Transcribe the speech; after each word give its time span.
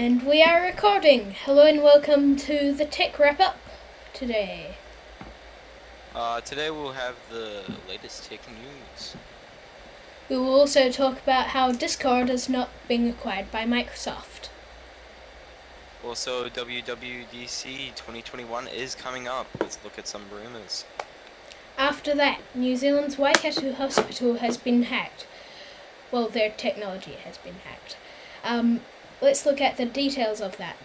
And 0.00 0.22
we 0.22 0.42
are 0.42 0.62
recording. 0.62 1.34
Hello 1.44 1.66
and 1.66 1.82
welcome 1.82 2.34
to 2.36 2.72
the 2.72 2.86
Tech 2.86 3.18
Wrap 3.18 3.38
Up 3.38 3.58
today. 4.14 4.76
Uh, 6.14 6.40
today 6.40 6.70
we'll 6.70 6.92
have 6.92 7.16
the 7.30 7.64
latest 7.86 8.24
tech 8.24 8.40
news. 8.48 9.14
We 10.30 10.38
will 10.38 10.54
also 10.54 10.90
talk 10.90 11.20
about 11.20 11.48
how 11.48 11.72
Discord 11.72 12.30
is 12.30 12.48
not 12.48 12.70
being 12.88 13.10
acquired 13.10 13.50
by 13.50 13.66
Microsoft. 13.66 14.48
Also, 16.02 16.48
WWDC 16.48 17.94
2021 17.94 18.68
is 18.68 18.94
coming 18.94 19.28
up. 19.28 19.48
Let's 19.60 19.78
look 19.84 19.98
at 19.98 20.08
some 20.08 20.22
rumors. 20.32 20.86
After 21.76 22.14
that, 22.14 22.40
New 22.54 22.74
Zealand's 22.74 23.18
Waikato 23.18 23.74
Hospital 23.74 24.36
has 24.36 24.56
been 24.56 24.84
hacked. 24.84 25.26
Well, 26.10 26.30
their 26.30 26.48
technology 26.48 27.18
has 27.22 27.36
been 27.36 27.56
hacked. 27.66 27.98
Um, 28.42 28.80
let's 29.20 29.44
look 29.46 29.60
at 29.60 29.76
the 29.76 29.86
details 29.86 30.40
of 30.40 30.56
that. 30.56 30.76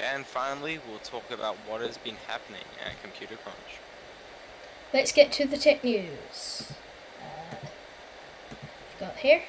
And 0.00 0.24
finally, 0.24 0.78
we'll 0.88 1.00
talk 1.00 1.30
about 1.30 1.56
what 1.66 1.80
has 1.80 1.98
been 1.98 2.16
happening 2.26 2.64
at 2.84 3.00
Computer 3.02 3.36
Crunch. 3.36 3.80
Let's 4.92 5.12
get 5.12 5.32
to 5.32 5.46
the 5.46 5.56
tech 5.56 5.82
news. 5.82 6.72
Uh, 7.20 7.56
got 9.00 9.16
here. 9.16 9.42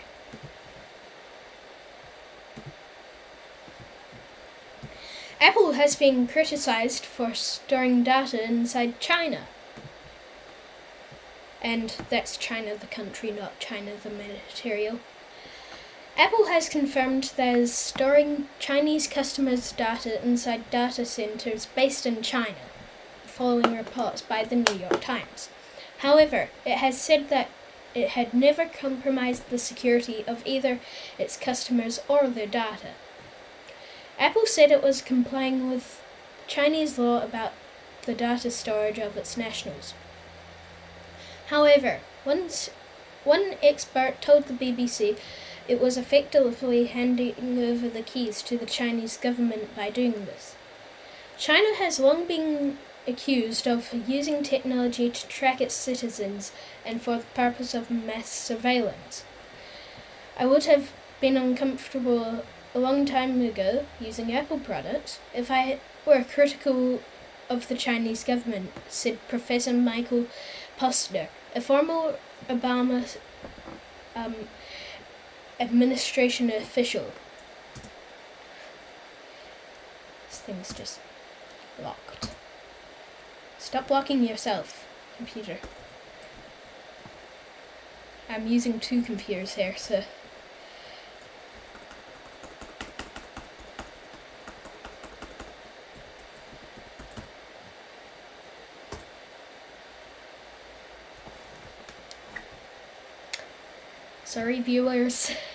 Apple 5.39 5.73
has 5.73 5.95
been 5.95 6.27
criticized 6.27 7.05
for 7.05 7.33
storing 7.33 8.03
data 8.03 8.43
inside 8.43 8.99
China. 8.99 9.47
And 11.61 11.95
that's 12.09 12.35
China 12.35 12.75
the 12.75 12.87
country, 12.87 13.31
not 13.31 13.59
China 13.59 13.91
the 14.01 14.09
material. 14.09 14.99
Apple 16.19 16.47
has 16.47 16.67
confirmed 16.67 17.31
that 17.37 17.55
is 17.55 17.73
storing 17.73 18.49
Chinese 18.59 19.07
customers' 19.07 19.71
data 19.71 20.21
inside 20.21 20.69
data 20.69 21.05
centers 21.05 21.67
based 21.67 22.05
in 22.05 22.21
China, 22.21 22.57
following 23.23 23.73
reports 23.77 24.21
by 24.21 24.43
the 24.43 24.57
New 24.57 24.73
York 24.73 24.99
Times. 24.99 25.47
However, 25.99 26.49
it 26.65 26.79
has 26.79 26.99
said 26.99 27.29
that 27.29 27.47
it 27.95 28.09
had 28.09 28.33
never 28.33 28.65
compromised 28.65 29.49
the 29.49 29.57
security 29.57 30.25
of 30.27 30.45
either 30.45 30.81
its 31.17 31.37
customers 31.37 32.01
or 32.09 32.27
their 32.27 32.47
data. 32.47 32.89
Apple 34.19 34.45
said 34.45 34.71
it 34.71 34.83
was 34.83 35.01
complying 35.01 35.69
with 35.69 36.03
Chinese 36.47 36.99
law 36.99 37.23
about 37.23 37.53
the 38.01 38.13
data 38.13 38.51
storage 38.51 38.99
of 38.99 39.15
its 39.15 39.37
nationals. 39.37 39.93
However, 41.47 42.01
once 42.25 42.71
one 43.23 43.55
expert 43.63 44.21
told 44.21 44.47
the 44.47 44.53
BBC 44.53 45.17
it 45.69 45.79
was 45.79 45.97
effectively 45.97 46.85
handing 46.85 47.35
over 47.63 47.87
the 47.87 48.01
keys 48.01 48.41
to 48.41 48.57
the 48.57 48.65
Chinese 48.65 49.17
government 49.17 49.75
by 49.75 49.91
doing 49.91 50.25
this. 50.25 50.55
China 51.37 51.75
has 51.77 51.99
long 51.99 52.25
been 52.25 52.79
accused 53.07 53.67
of 53.67 53.93
using 54.07 54.41
technology 54.41 55.11
to 55.11 55.27
track 55.27 55.61
its 55.61 55.75
citizens 55.75 56.51
and 56.83 57.01
for 57.01 57.17
the 57.17 57.23
purpose 57.35 57.75
of 57.75 57.91
mass 57.91 58.29
surveillance. 58.29 59.23
I 60.37 60.47
would 60.47 60.65
have 60.65 60.91
been 61.21 61.37
uncomfortable 61.37 62.43
a 62.73 62.79
long 62.79 63.05
time 63.05 63.39
ago 63.41 63.85
using 63.99 64.33
Apple 64.33 64.59
products 64.59 65.19
if 65.35 65.51
I 65.51 65.79
were 66.03 66.23
critical 66.23 67.01
of 67.47 67.67
the 67.67 67.75
Chinese 67.75 68.23
government, 68.23 68.71
said 68.89 69.19
Professor 69.27 69.73
Michael 69.73 70.25
Posner, 70.79 71.27
a 71.55 71.61
former 71.61 72.15
Obama 72.47 73.17
um, 74.15 74.35
administration 75.59 76.49
official. 76.49 77.11
This 80.29 80.39
thing's 80.39 80.73
just 80.73 80.99
locked. 81.81 82.29
Stop 83.57 83.89
locking 83.89 84.23
yourself, 84.23 84.87
computer. 85.17 85.57
I'm 88.29 88.47
using 88.47 88.79
two 88.79 89.01
computers 89.01 89.55
here, 89.55 89.75
so. 89.75 90.03
Sorry, 104.23 104.59
viewers. 104.61 105.31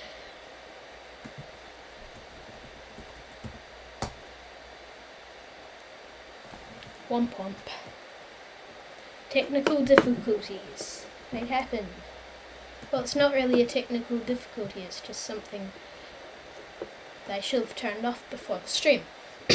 One 7.14 7.28
pump. 7.28 7.56
Technical 9.30 9.84
difficulties. 9.84 11.06
They 11.30 11.46
happen. 11.46 11.86
Well, 12.90 13.02
it's 13.02 13.14
not 13.14 13.32
really 13.32 13.62
a 13.62 13.66
technical 13.66 14.18
difficulty, 14.18 14.80
it's 14.80 14.98
just 15.00 15.20
something 15.20 15.70
that 17.28 17.36
I 17.36 17.40
should 17.40 17.60
have 17.60 17.76
turned 17.76 18.04
off 18.04 18.28
before 18.30 18.58
the 18.58 18.68
stream. 18.68 19.02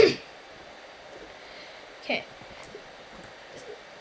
okay. 2.01 2.23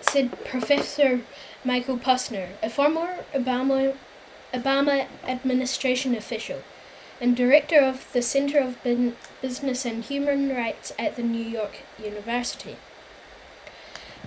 Said 0.03 0.45
Professor 0.45 1.23
Michael 1.65 1.99
Posner, 1.99 2.51
a 2.63 2.71
former 2.71 3.25
Obama 3.35 3.97
Obama 4.55 5.09
administration 5.25 6.15
official 6.15 6.63
and 7.21 7.37
director 7.37 7.81
of 7.81 8.07
the 8.13 8.23
Center 8.23 8.61
of 8.61 8.81
Business 9.43 9.85
and 9.85 10.05
Human 10.05 10.55
Rights 10.55 10.93
at 10.97 11.17
the 11.17 11.25
New 11.25 11.43
York 11.43 11.79
University. 12.01 12.77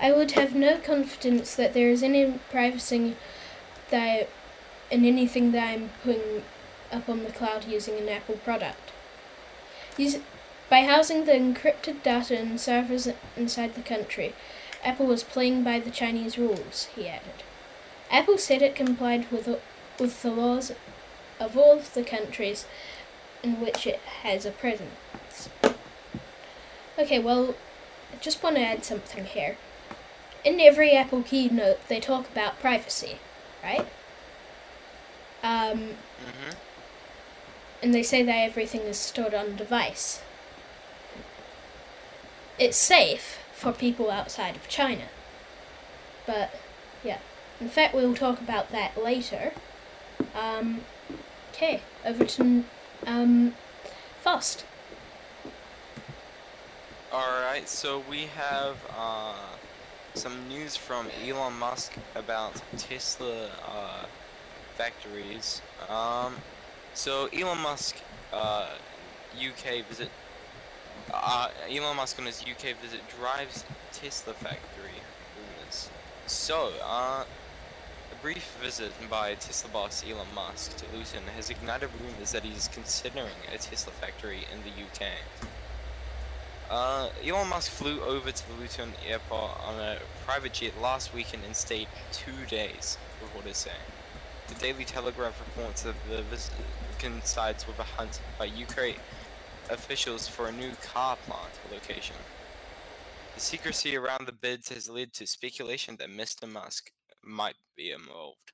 I 0.02 0.12
would 0.12 0.32
have 0.32 0.56
no 0.56 0.80
confidence 0.80 1.56
that 1.56 1.74
there 1.76 1.90
is 1.90 2.02
any 2.02 2.40
privacy 2.50 3.16
that 3.92 4.30
in 4.90 5.06
anything 5.06 5.52
that 5.52 5.68
I'm 5.68 5.92
putting 6.04 6.44
up 6.92 7.08
on 7.08 7.24
the 7.24 7.32
cloud 7.32 7.66
using 7.66 7.98
an 8.00 8.10
Apple 8.10 8.36
product. 8.36 8.92
Use, 9.98 10.18
by 10.70 10.86
housing 10.86 11.26
the 11.26 11.34
encrypted 11.34 12.02
data 12.02 12.40
in 12.40 12.58
servers 12.58 13.08
inside 13.38 13.76
the 13.76 13.82
country, 13.82 14.34
Apple 14.84 15.06
was 15.06 15.24
playing 15.24 15.64
by 15.64 15.80
the 15.80 15.92
Chinese 15.92 16.38
rules, 16.38 16.88
he 16.96 17.08
added. 17.08 17.44
Apple 18.10 18.40
said 18.40 18.62
it 18.64 18.76
complied 18.76 19.32
with 19.32 19.48
with 20.00 20.22
the 20.24 20.32
laws 20.32 20.72
of 21.40 21.56
all 21.56 21.78
of 21.78 21.94
the 21.94 22.04
countries 22.04 22.66
in 23.44 23.62
which 23.62 23.86
it 23.86 24.00
has 24.24 24.46
a 24.46 24.52
presence. 24.52 25.50
Okay, 26.98 27.20
well, 27.20 27.56
I 28.12 28.18
just 28.18 28.42
want 28.42 28.56
to 28.56 28.62
add 28.62 28.84
something 28.84 29.26
here. 29.26 29.58
In 30.44 30.60
every 30.60 30.92
Apple 30.96 31.22
keynote, 31.24 31.88
they 31.88 32.00
talk 32.00 32.28
about 32.30 32.60
privacy, 32.60 33.20
right? 33.64 33.88
Um, 35.44 35.96
Mm-hmm. 36.22 36.52
and 37.82 37.94
they 37.96 38.04
say 38.04 38.22
that 38.24 38.32
everything 38.32 38.82
is 38.82 38.98
stored 38.98 39.34
on 39.34 39.56
device. 39.56 40.22
It's 42.60 42.78
safe 42.78 43.40
for 43.56 43.72
people 43.72 44.12
outside 44.12 44.56
of 44.56 44.68
China. 44.68 45.06
But, 46.28 46.54
yeah. 47.04 47.18
In 47.60 47.70
fact, 47.70 47.96
we'll 47.96 48.14
talk 48.14 48.40
about 48.40 48.72
that 48.72 49.02
later. 49.04 49.54
Um, 50.36 50.82
okay, 51.52 51.82
over 52.06 52.24
to 52.26 52.64
um, 53.08 53.56
Fast. 54.22 54.64
Alright, 57.12 57.68
so 57.68 58.04
we 58.10 58.28
have 58.38 58.78
uh, 58.96 59.34
some 60.14 60.48
news 60.48 60.76
from 60.76 61.08
Elon 61.26 61.58
Musk 61.58 61.94
about 62.16 62.62
Tesla 62.78 63.50
uh, 63.68 64.06
factories. 64.76 65.62
Um, 65.90 66.36
so 66.94 67.28
Elon 67.28 67.60
Musk 67.60 67.98
uh, 68.34 68.70
UK 69.36 69.86
visit. 69.88 70.10
Uh, 71.14 71.50
Elon 71.70 71.96
Musk 71.96 72.20
on 72.20 72.26
his 72.26 72.42
UK 72.42 72.78
visit 72.82 73.02
drives 73.20 73.66
Tesla 73.92 74.34
factory 74.34 75.02
rumors. 75.38 75.90
So, 76.28 76.72
uh, 76.84 77.24
a 78.12 78.22
brief 78.22 78.58
visit 78.62 78.92
by 79.10 79.36
Tesla 79.36 79.70
boss 79.72 80.04
Elon 80.08 80.28
Musk 80.36 80.78
to 80.78 80.86
Luton 80.96 81.24
has 81.36 81.50
ignited 81.50 81.90
rumors 82.00 82.32
that 82.34 82.44
he's 82.44 82.68
considering 82.68 83.36
a 83.54 83.58
Tesla 83.58 83.92
factory 83.94 84.46
in 84.52 84.60
the 84.62 84.70
UK. 84.70 85.12
Uh, 86.72 87.10
Elon 87.22 87.50
Musk 87.50 87.70
flew 87.70 88.00
over 88.00 88.32
to 88.32 88.48
the 88.48 88.54
Luton 88.54 88.94
airport 89.06 89.60
on 89.60 89.78
a 89.78 89.98
private 90.26 90.54
jet 90.54 90.72
last 90.82 91.14
weekend 91.14 91.44
and 91.44 91.54
stayed 91.54 91.90
two 92.14 92.46
days, 92.48 92.98
reporters 93.22 93.58
say. 93.58 93.72
The 94.48 94.56
Daily 94.56 94.86
Telegraph 94.86 95.38
reports 95.42 95.82
that 95.82 95.96
the 96.10 96.22
visit 96.24 96.54
coincides 96.98 97.68
with 97.68 97.78
a 97.78 97.84
hunt 97.84 98.22
by 98.40 98.46
UK 98.46 98.96
officials 99.70 100.30
for 100.30 100.48
a 100.48 100.52
new 100.54 100.72
car 100.82 101.18
plant 101.26 101.52
location. 101.74 102.16
The 103.36 103.42
secrecy 103.42 103.98
around 103.98 104.26
the 104.26 104.32
bids 104.32 104.70
has 104.70 104.90
led 104.90 105.12
to 105.16 105.28
speculation 105.28 105.98
that 105.98 106.10
Mr. 106.10 106.50
Musk 106.50 106.90
might 107.22 107.58
be 107.76 107.92
involved. 107.92 108.54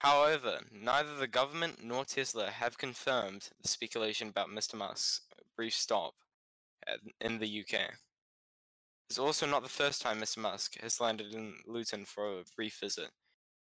However, 0.00 0.60
neither 0.70 1.14
the 1.16 1.26
government 1.26 1.82
nor 1.82 2.04
Tesla 2.04 2.50
have 2.50 2.78
confirmed 2.78 3.50
the 3.62 3.68
speculation 3.68 4.28
about 4.28 4.48
Mr. 4.48 4.74
Musk's 4.74 5.20
brief 5.56 5.74
stop 5.74 6.14
in 7.20 7.38
the 7.38 7.60
UK. 7.60 7.94
It's 9.08 9.18
also 9.18 9.46
not 9.46 9.62
the 9.62 9.68
first 9.68 10.02
time 10.02 10.20
Mr. 10.20 10.38
Musk 10.38 10.80
has 10.80 11.00
landed 11.00 11.32
in 11.34 11.54
Luton 11.66 12.04
for 12.04 12.40
a 12.40 12.44
brief 12.56 12.78
visit, 12.80 13.10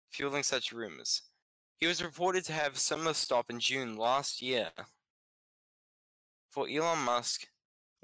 fueling 0.10 0.44
such 0.44 0.72
rumors. 0.72 1.24
He 1.80 1.88
was 1.88 2.04
reported 2.04 2.46
to 2.46 2.54
have 2.54 2.76
a 2.76 2.80
similar 2.80 3.14
stop 3.14 3.50
in 3.50 3.60
June 3.60 3.98
last 3.98 4.42
year. 4.42 4.70
For 6.50 6.68
Elon 6.70 7.00
Musk, 7.00 7.48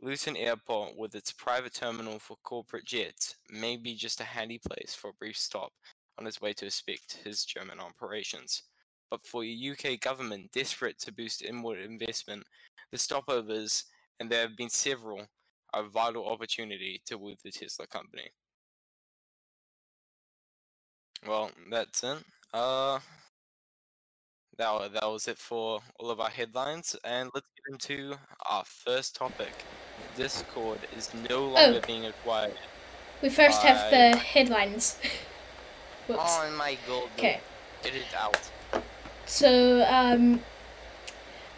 Luton 0.01 0.35
Airport, 0.35 0.97
with 0.97 1.15
its 1.15 1.31
private 1.31 1.73
terminal 1.73 2.19
for 2.19 2.37
corporate 2.43 2.85
jets, 2.85 3.35
may 3.49 3.77
be 3.77 3.95
just 3.95 4.19
a 4.19 4.25
handy 4.25 4.59
place 4.59 4.95
for 4.95 5.09
a 5.09 5.13
brief 5.13 5.37
stop 5.37 5.71
on 6.19 6.25
his 6.25 6.41
way 6.41 6.53
to 6.53 6.65
inspect 6.65 7.19
his 7.23 7.45
German 7.45 7.79
operations. 7.79 8.63
But 9.09 9.21
for 9.21 9.43
a 9.43 9.71
UK 9.71 9.99
government 9.99 10.51
desperate 10.53 10.99
to 10.99 11.13
boost 11.13 11.41
inward 11.41 11.79
investment, 11.79 12.43
the 12.91 12.97
stopovers, 12.97 13.83
and 14.19 14.29
there 14.29 14.41
have 14.41 14.57
been 14.57 14.69
several, 14.69 15.25
are 15.73 15.85
a 15.85 15.89
vital 15.89 16.27
opportunity 16.27 17.01
to 17.05 17.17
woo 17.17 17.35
the 17.43 17.51
Tesla 17.51 17.87
company. 17.87 18.29
Well, 21.27 21.51
that's 21.69 22.03
it. 22.03 22.17
Uh, 22.53 22.99
that, 24.57 24.93
that 24.93 25.09
was 25.09 25.27
it 25.27 25.37
for 25.37 25.79
all 25.99 26.09
of 26.09 26.19
our 26.19 26.29
headlines, 26.29 26.95
and 27.03 27.29
let's 27.33 27.47
get 27.55 27.73
into 27.73 28.17
our 28.49 28.63
first 28.65 29.15
topic. 29.15 29.51
Discord 30.15 30.79
is 30.97 31.11
no 31.29 31.47
longer 31.49 31.81
being 31.85 32.05
acquired. 32.05 32.57
We 33.21 33.29
first 33.29 33.61
have 33.61 33.91
the 33.91 34.17
headlines. 34.17 34.97
Whoops. 36.09 36.21
Oh 36.25 36.51
my 36.57 36.75
god, 36.87 37.03
Okay. 37.17 37.39
get 37.83 37.93
it 37.93 38.15
out. 38.17 38.49
So, 39.27 39.85
um, 39.87 40.41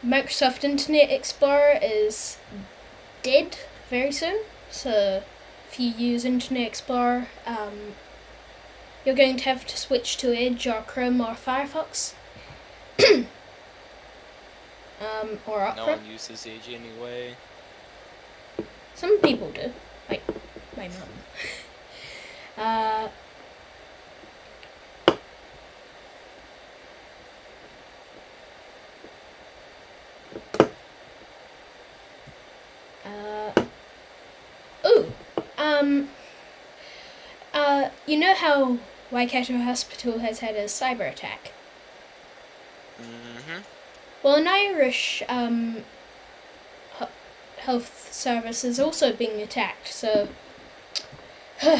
Microsoft 0.05 0.65
Internet 0.65 1.09
Explorer 1.09 1.79
is 1.81 2.37
dead 3.23 3.57
very 3.89 4.11
soon. 4.11 4.41
So, 4.69 5.23
if 5.69 5.79
you 5.79 5.91
use 5.91 6.25
Internet 6.25 6.67
Explorer, 6.67 7.27
um, 7.45 7.95
you're 9.05 9.15
going 9.15 9.37
to 9.37 9.43
have 9.45 9.65
to 9.67 9.77
switch 9.77 10.17
to 10.17 10.35
Edge 10.37 10.67
or 10.67 10.81
Chrome 10.81 11.21
or 11.21 11.33
Firefox. 11.33 12.13
um, 13.07 13.25
or 15.47 15.61
Opera. 15.61 15.75
No 15.77 15.87
one 15.93 16.05
uses 16.11 16.45
Edge 16.45 16.67
anyway. 16.73 17.35
Some 18.95 19.17
people 19.21 19.49
do, 19.51 19.71
like 20.09 20.23
my 20.75 20.89
mum. 20.89 21.07
Uh, 22.57 23.07
um, 35.81 36.09
uh, 37.53 37.89
you 38.05 38.17
know 38.17 38.33
how 38.33 38.77
Waikato 39.09 39.57
Hospital 39.57 40.19
has 40.19 40.39
had 40.39 40.55
a 40.55 40.65
cyber 40.65 41.11
attack? 41.11 41.51
Mm-hmm. 42.99 43.61
Well, 44.23 44.35
an 44.35 44.47
Irish 44.47 45.23
um, 45.27 45.83
health 47.57 48.13
service 48.13 48.63
is 48.63 48.79
also 48.79 49.13
being 49.13 49.41
attacked, 49.41 49.87
so. 49.87 50.29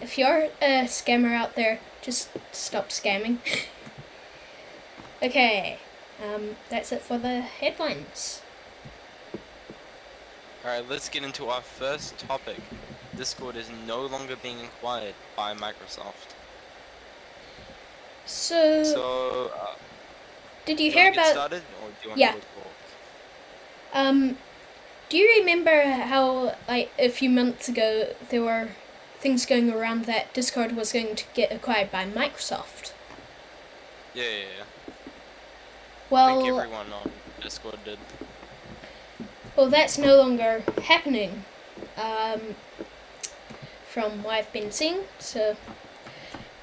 if 0.00 0.16
you're 0.16 0.48
a 0.62 0.84
scammer 0.84 1.34
out 1.34 1.56
there, 1.56 1.80
just 2.02 2.28
stop 2.52 2.90
scamming. 2.90 3.38
okay, 5.22 5.78
um, 6.22 6.56
that's 6.68 6.92
it 6.92 7.02
for 7.02 7.18
the 7.18 7.40
headlines. 7.40 8.42
Alright, 10.66 10.90
let's 10.90 11.08
get 11.08 11.22
into 11.22 11.46
our 11.46 11.60
first 11.60 12.18
topic. 12.18 12.58
Discord 13.16 13.54
is 13.54 13.70
no 13.86 14.04
longer 14.04 14.34
being 14.34 14.58
acquired 14.62 15.14
by 15.36 15.54
Microsoft. 15.54 16.34
So, 18.24 18.82
So, 18.82 19.52
uh, 19.56 19.76
did 20.64 20.80
you 20.80 20.90
hear 20.90 21.12
about 21.12 21.26
started, 21.26 21.62
you 22.02 22.10
Yeah. 22.16 22.34
Um, 23.92 24.38
do 25.08 25.16
you 25.16 25.38
remember 25.38 25.82
how, 25.82 26.56
like, 26.66 26.90
a 26.98 27.10
few 27.10 27.30
months 27.30 27.68
ago 27.68 28.16
there 28.30 28.42
were 28.42 28.70
things 29.20 29.46
going 29.46 29.70
around 29.70 30.06
that 30.06 30.34
Discord 30.34 30.74
was 30.74 30.92
going 30.92 31.14
to 31.14 31.24
get 31.32 31.52
acquired 31.52 31.92
by 31.92 32.06
Microsoft? 32.06 32.92
Yeah, 34.14 34.24
yeah, 34.24 34.38
yeah. 34.58 34.64
I 34.88 35.02
Well, 36.10 36.42
think 36.42 36.48
everyone 36.48 36.92
on 36.92 37.12
Discord 37.40 37.78
did. 37.84 38.00
Well, 39.56 39.68
that's 39.68 39.98
no 39.98 40.16
longer 40.16 40.62
happening. 40.84 41.44
Um, 41.96 42.56
from 43.88 44.22
what 44.22 44.34
I've 44.34 44.52
been 44.52 44.70
seeing, 44.70 45.00
so 45.18 45.56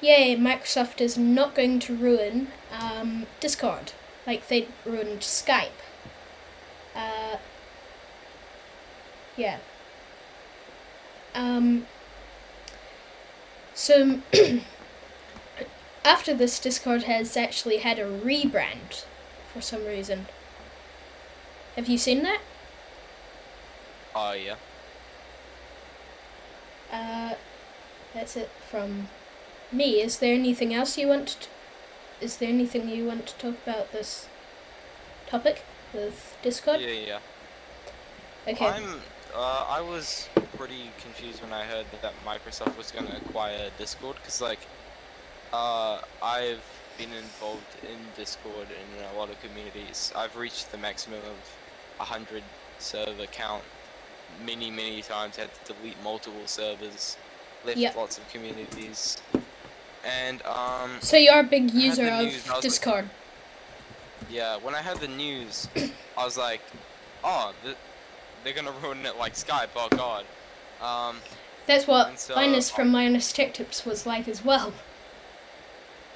yay, 0.00 0.36
Microsoft 0.36 1.00
is 1.00 1.18
not 1.18 1.54
going 1.54 1.80
to 1.80 1.96
ruin 1.96 2.48
um, 2.70 3.26
Discord 3.40 3.92
like 4.26 4.48
they 4.48 4.68
ruined 4.84 5.20
Skype. 5.20 5.80
Uh, 6.94 7.36
yeah. 9.36 9.58
Um, 11.34 11.86
so 13.74 14.20
after 16.04 16.34
this, 16.34 16.58
Discord 16.58 17.04
has 17.04 17.36
actually 17.36 17.78
had 17.78 17.98
a 17.98 18.04
rebrand 18.04 19.04
for 19.52 19.60
some 19.60 19.84
reason. 19.84 20.26
Have 21.76 21.88
you 21.88 21.98
seen 21.98 22.22
that? 22.22 22.40
Oh, 24.14 24.32
yeah. 24.32 24.56
Uh, 26.92 27.34
that's 28.12 28.36
it 28.36 28.50
from 28.70 29.08
me. 29.72 30.00
Is 30.00 30.18
there 30.18 30.34
anything 30.34 30.72
else 30.72 30.96
you 30.96 31.08
want? 31.08 31.28
To, 31.40 31.48
is 32.24 32.36
there 32.36 32.48
anything 32.48 32.88
you 32.88 33.06
want 33.06 33.26
to 33.26 33.34
talk 33.34 33.56
about 33.66 33.92
this 33.92 34.28
topic 35.26 35.64
with 35.92 36.36
Discord? 36.42 36.80
Yeah, 36.80 36.90
yeah. 36.90 37.18
Okay. 38.46 38.66
I'm. 38.66 39.00
Uh, 39.34 39.66
I 39.68 39.80
was 39.80 40.28
pretty 40.56 40.90
confused 41.02 41.42
when 41.42 41.52
I 41.52 41.64
heard 41.64 41.86
that 42.02 42.12
Microsoft 42.24 42.78
was 42.78 42.92
going 42.92 43.06
to 43.06 43.16
acquire 43.16 43.70
Discord, 43.78 44.14
because 44.16 44.40
like, 44.40 44.60
uh, 45.52 46.02
I've 46.22 46.62
been 46.96 47.12
involved 47.12 47.76
in 47.82 47.98
Discord 48.16 48.68
in 48.68 49.04
a 49.12 49.18
lot 49.18 49.30
of 49.30 49.42
communities. 49.42 50.12
I've 50.14 50.36
reached 50.36 50.70
the 50.70 50.78
maximum 50.78 51.18
of 51.18 52.06
hundred 52.06 52.44
server 52.78 53.26
count 53.26 53.64
many, 54.44 54.70
many 54.70 55.02
times. 55.02 55.36
Had 55.36 55.50
to 55.64 55.72
delete 55.74 56.00
multiple 56.02 56.46
servers, 56.46 57.16
left 57.64 57.78
Yep. 57.78 57.96
lots 57.96 58.18
of 58.18 58.28
communities, 58.30 59.18
and 60.04 60.44
um, 60.46 60.98
So 61.00 61.16
you're 61.16 61.40
a 61.40 61.42
big 61.44 61.72
user 61.72 62.10
news, 62.10 62.36
of 62.44 62.50
like- 62.50 62.60
Discord. 62.62 63.10
Yeah, 64.30 64.56
when 64.56 64.74
I 64.74 64.80
had 64.82 64.98
the 64.98 65.08
news, 65.08 65.68
I 66.16 66.24
was 66.24 66.36
like, 66.38 66.62
oh, 67.22 67.52
th- 67.62 67.76
they're 68.42 68.52
gonna 68.54 68.72
ruin 68.82 69.04
it 69.06 69.16
like 69.18 69.34
Skype. 69.34 69.68
Oh 69.76 69.88
god. 69.90 70.24
Um, 70.80 71.16
That's 71.66 71.86
what 71.86 72.18
so, 72.18 72.34
Linus 72.34 72.70
from 72.70 72.92
Linus 72.92 73.32
Tech 73.32 73.54
Tips 73.54 73.84
was 73.86 74.06
like 74.06 74.26
as 74.28 74.44
well. 74.44 74.72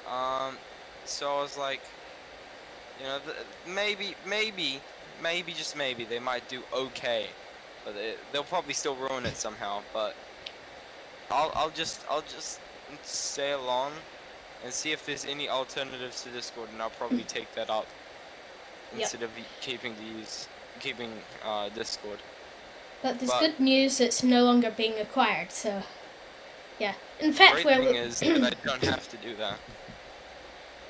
um, 0.07 0.57
so 1.05 1.37
I 1.37 1.41
was 1.41 1.57
like, 1.57 1.81
you 2.99 3.05
know, 3.05 3.19
th- 3.19 3.35
maybe, 3.67 4.15
maybe, 4.27 4.81
maybe 5.21 5.51
just 5.53 5.75
maybe 5.75 6.03
they 6.03 6.19
might 6.19 6.47
do 6.49 6.61
okay, 6.73 7.27
but 7.85 7.95
they, 7.95 8.15
they'll 8.31 8.43
probably 8.43 8.73
still 8.73 8.95
ruin 8.95 9.25
it 9.25 9.35
somehow. 9.37 9.81
But 9.93 10.15
I'll, 11.31 11.51
I'll 11.55 11.69
just, 11.69 12.01
I'll 12.09 12.21
just 12.23 12.59
stay 13.03 13.51
along 13.51 13.91
and 14.63 14.73
see 14.73 14.91
if 14.91 15.05
there's 15.05 15.25
any 15.25 15.47
alternatives 15.49 16.23
to 16.23 16.29
Discord, 16.29 16.69
and 16.73 16.81
I'll 16.81 16.89
probably 16.91 17.23
take 17.27 17.53
that 17.55 17.69
up 17.69 17.87
Yep. 18.91 19.01
instead 19.01 19.21
of 19.23 19.29
keeping 19.61 19.95
to 19.95 20.03
use, 20.03 20.47
keeping 20.79 21.11
uh, 21.45 21.69
Discord. 21.69 22.17
But 23.03 23.19
there's 23.19 23.29
But- 23.29 23.39
good 23.41 23.59
news; 23.59 23.99
it's 24.01 24.23
no 24.23 24.43
longer 24.43 24.71
being 24.75 24.97
acquired. 24.99 25.51
So, 25.51 25.83
yeah. 26.79 26.95
In 27.19 27.31
fact, 27.31 27.53
Great 27.53 27.65
we're 27.67 27.85
thing 27.85 27.95
is 27.95 28.19
that 28.21 28.43
I 28.43 28.49
don't 28.67 28.83
have 28.83 29.07
to 29.09 29.17
do 29.17 29.35
that. 29.35 29.59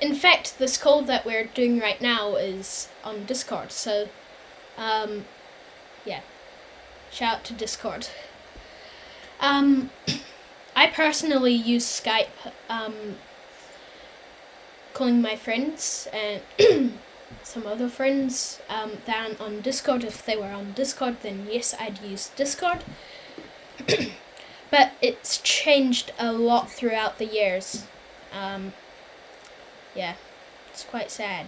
in 0.00 0.14
fact 0.14 0.58
this 0.58 0.78
call 0.78 1.02
that 1.02 1.26
we're 1.26 1.44
doing 1.44 1.78
right 1.78 2.00
now 2.00 2.36
is 2.36 2.88
on 3.04 3.26
Discord. 3.26 3.70
So, 3.70 4.08
um, 4.78 5.26
yeah. 6.06 6.20
Shout 7.10 7.38
out 7.38 7.44
to 7.44 7.52
Discord. 7.52 8.08
Um, 9.40 9.90
I 10.76 10.86
personally 10.86 11.52
use 11.54 11.84
Skype. 11.84 12.28
Um, 12.68 13.16
calling 15.00 15.22
my 15.22 15.34
friends 15.36 16.08
and 16.12 16.42
some 17.42 17.66
other 17.66 17.88
friends 17.88 18.60
um, 18.68 18.92
down 19.06 19.36
on 19.40 19.60
Discord. 19.62 20.04
If 20.04 20.24
they 20.26 20.36
were 20.36 20.52
on 20.52 20.72
Discord, 20.72 21.16
then 21.22 21.46
yes, 21.50 21.74
I'd 21.80 22.02
use 22.02 22.28
Discord. 22.36 22.84
but 24.70 24.92
it's 25.00 25.38
changed 25.38 26.12
a 26.18 26.32
lot 26.32 26.70
throughout 26.70 27.18
the 27.18 27.24
years. 27.24 27.86
Um, 28.32 28.72
yeah, 29.94 30.16
it's 30.70 30.84
quite 30.84 31.10
sad. 31.10 31.46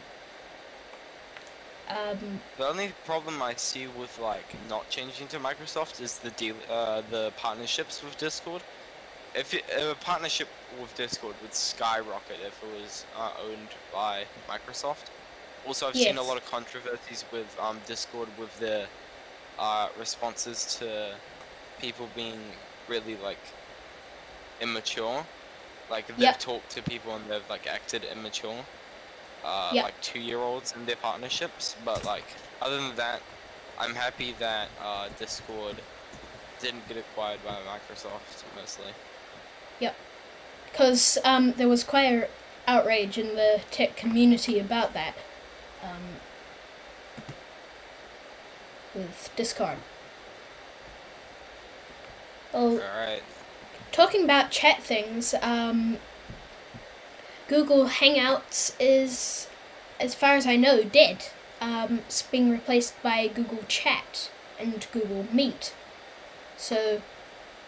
Um, 1.92 2.40
The 2.58 2.68
only 2.68 2.92
problem 3.04 3.42
I 3.42 3.54
see 3.54 3.86
with 3.86 4.18
like 4.18 4.54
not 4.68 4.88
changing 4.88 5.28
to 5.28 5.38
Microsoft 5.38 6.00
is 6.00 6.18
the 6.18 6.30
deal, 6.30 6.54
uh, 6.70 7.02
the 7.10 7.32
partnerships 7.36 8.02
with 8.02 8.16
Discord. 8.18 8.62
If, 9.34 9.54
it, 9.54 9.64
if 9.70 9.92
a 9.92 9.94
partnership 10.04 10.48
with 10.80 10.94
Discord 10.96 11.34
would 11.42 11.54
skyrocket 11.54 12.36
if 12.46 12.62
it 12.62 12.82
was 12.82 13.04
uh, 13.16 13.30
owned 13.46 13.68
by 13.92 14.24
Microsoft. 14.48 15.06
Also, 15.66 15.88
I've 15.88 15.96
seen 15.96 16.18
a 16.18 16.22
lot 16.22 16.36
of 16.36 16.44
controversies 16.50 17.24
with 17.32 17.46
um, 17.60 17.78
Discord 17.86 18.28
with 18.38 18.58
their 18.58 18.86
uh, 19.58 19.88
responses 19.98 20.76
to 20.78 21.14
people 21.80 22.08
being 22.14 22.40
really 22.88 23.16
like 23.22 23.38
immature. 24.60 25.24
Like 25.90 26.06
they've 26.08 26.18
Yep. 26.18 26.38
talked 26.40 26.70
to 26.70 26.82
people 26.82 27.14
and 27.16 27.24
they've 27.30 27.48
like 27.48 27.66
acted 27.66 28.04
immature. 28.04 28.64
Uh, 29.44 29.70
Yep. 29.74 29.84
like 29.84 30.00
two-year-olds 30.00 30.72
in 30.76 30.86
their 30.86 30.96
partnerships, 30.96 31.74
but 31.84 32.04
like 32.04 32.24
other 32.60 32.76
than 32.80 32.94
that, 32.96 33.20
I'm 33.78 33.94
happy 33.94 34.34
that 34.38 34.68
uh, 34.80 35.08
Discord 35.18 35.76
didn't 36.60 36.86
get 36.86 36.96
acquired 36.96 37.40
by 37.44 37.54
Microsoft 37.66 38.44
mostly. 38.54 38.92
Yep, 39.80 39.96
because 40.70 41.18
um, 41.24 41.52
there 41.56 41.68
was 41.68 41.82
quite 41.82 42.04
a 42.04 42.28
outrage 42.68 43.18
in 43.18 43.34
the 43.34 43.60
tech 43.72 43.96
community 43.96 44.60
about 44.60 44.94
that 44.94 45.14
um, 45.82 46.20
with 48.94 49.30
Discord. 49.34 49.78
Well, 52.52 52.74
Alright. 52.74 53.22
talking 53.90 54.22
about 54.24 54.50
chat 54.50 54.82
things, 54.82 55.34
um, 55.42 55.96
Google 57.48 57.86
Hangouts 57.86 58.74
is, 58.78 59.48
as 60.00 60.14
far 60.14 60.34
as 60.34 60.46
I 60.46 60.56
know, 60.56 60.82
dead. 60.84 61.26
Um, 61.60 62.00
it's 62.00 62.22
being 62.22 62.50
replaced 62.50 63.00
by 63.02 63.28
Google 63.28 63.62
Chat 63.68 64.30
and 64.58 64.86
Google 64.92 65.26
Meet. 65.32 65.74
So, 66.56 67.02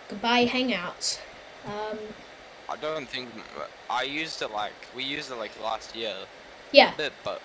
goodbye 0.09 0.47
Hangouts. 0.47 1.21
Um, 1.65 1.99
I 2.69 2.77
don't 2.77 3.09
think 3.09 3.29
I 3.91 4.03
used 4.03 4.43
it 4.43 4.51
like 4.51 4.73
we 4.97 5.05
used 5.05 5.31
it 5.31 5.37
like 5.37 5.53
last 5.63 5.95
year 5.95 6.15
yeah, 6.73 6.93
a 6.93 6.97
bit, 6.97 7.13
but 7.23 7.41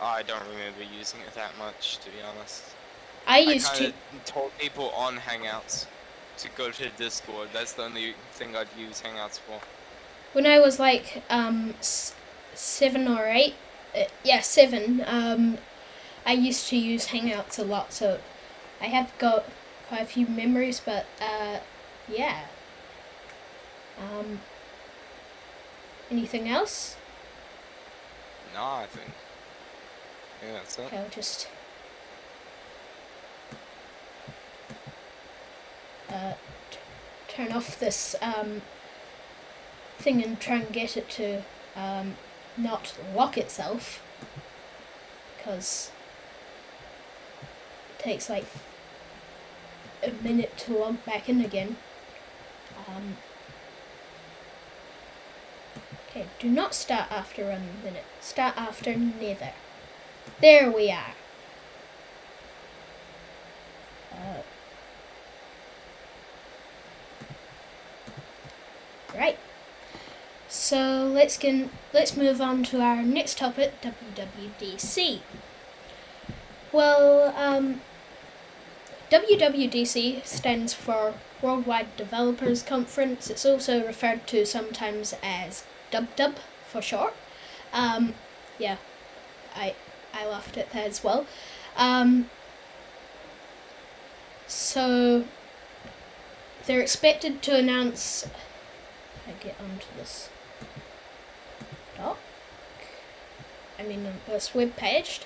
I 0.00 0.22
don't 0.22 0.42
remember 0.42 0.82
using 0.98 1.20
it 1.20 1.34
that 1.34 1.56
much 1.58 1.98
to 1.98 2.06
be 2.10 2.16
honest. 2.22 2.64
I 3.26 3.38
used 3.38 3.68
I 3.72 3.74
to. 3.76 3.78
kinda 3.84 3.94
told 4.24 4.50
people 4.58 4.90
on 4.90 5.16
Hangouts 5.18 5.86
to 6.38 6.48
go 6.56 6.70
to 6.70 6.88
Discord. 6.90 7.48
That's 7.52 7.72
the 7.72 7.84
only 7.84 8.14
thing 8.32 8.56
I'd 8.56 8.68
use 8.76 9.02
Hangouts 9.02 9.38
for. 9.38 9.60
When 10.32 10.46
I 10.46 10.58
was 10.58 10.78
like 10.78 11.22
um, 11.30 11.74
s- 11.80 12.14
seven 12.54 13.08
or 13.08 13.26
eight, 13.26 13.54
uh, 13.96 14.04
yeah, 14.24 14.40
seven, 14.40 15.02
um, 15.06 15.58
I 16.24 16.32
used 16.32 16.68
to 16.68 16.76
use 16.76 17.08
Hangouts 17.08 17.58
a 17.58 17.62
lot, 17.64 17.92
so 17.92 18.20
I 18.80 18.86
have 18.86 19.12
got 19.18 19.44
quite 19.88 20.02
a 20.02 20.06
few 20.06 20.26
memories, 20.26 20.80
but 20.84 21.06
uh, 21.20 21.58
yeah. 22.08 22.46
Um, 23.98 24.40
anything 26.10 26.48
else? 26.48 26.96
No, 28.54 28.62
I 28.62 28.86
think. 28.88 29.10
Yeah, 30.42 30.54
that's 30.54 30.78
it. 30.78 30.82
Okay, 30.86 30.98
I'll 30.98 31.08
just. 31.08 31.48
Uh, 36.10 36.34
t- 36.70 36.78
turn 37.28 37.52
off 37.52 37.78
this 37.78 38.14
um, 38.20 38.60
thing 40.02 40.22
and 40.22 40.40
try 40.40 40.56
and 40.56 40.72
get 40.72 40.96
it 40.96 41.08
to 41.10 41.42
um, 41.76 42.16
not 42.56 42.94
lock 43.14 43.38
itself 43.38 44.02
because 45.36 45.90
it 47.98 48.02
takes 48.02 48.28
like 48.28 48.46
a 50.02 50.10
minute 50.22 50.56
to 50.58 50.72
log 50.74 51.04
back 51.04 51.28
in 51.28 51.40
again. 51.40 51.76
Um, 52.88 53.16
okay, 56.08 56.26
do 56.38 56.48
not 56.48 56.74
start 56.74 57.10
after 57.10 57.44
one 57.44 57.68
minute. 57.84 58.04
Start 58.20 58.56
after 58.56 58.96
neither. 58.96 59.52
There 60.40 60.70
we 60.70 60.90
are. 60.90 61.14
Uh, 64.12 64.42
right. 69.16 69.38
So 70.52 71.10
let's 71.10 71.38
get 71.38 71.70
let's 71.94 72.14
move 72.14 72.38
on 72.42 72.62
to 72.64 72.82
our 72.82 73.02
next 73.02 73.38
topic, 73.38 73.72
WWDC. 73.80 75.20
Well, 76.70 77.34
um, 77.34 77.80
WWDC 79.10 80.26
stands 80.26 80.74
for 80.74 81.14
Worldwide 81.40 81.96
Developers 81.96 82.62
Conference. 82.62 83.30
It's 83.30 83.46
also 83.46 83.82
referred 83.86 84.26
to 84.26 84.44
sometimes 84.44 85.14
as 85.22 85.64
DubDub 85.90 86.34
for 86.68 86.82
short. 86.82 87.14
Um, 87.72 88.12
yeah, 88.58 88.76
I 89.56 89.74
I 90.12 90.26
laughed 90.26 90.58
at 90.58 90.70
that 90.72 90.86
as 90.86 91.02
well. 91.02 91.24
Um, 91.78 92.28
so 94.46 95.24
they're 96.66 96.82
expected 96.82 97.40
to 97.40 97.56
announce. 97.56 98.28
I 99.26 99.32
get 99.42 99.56
onto 99.58 99.86
this 99.96 100.28
I 103.82 103.88
mean 103.88 104.06
this 104.26 104.54
web 104.54 104.76
page. 104.76 105.20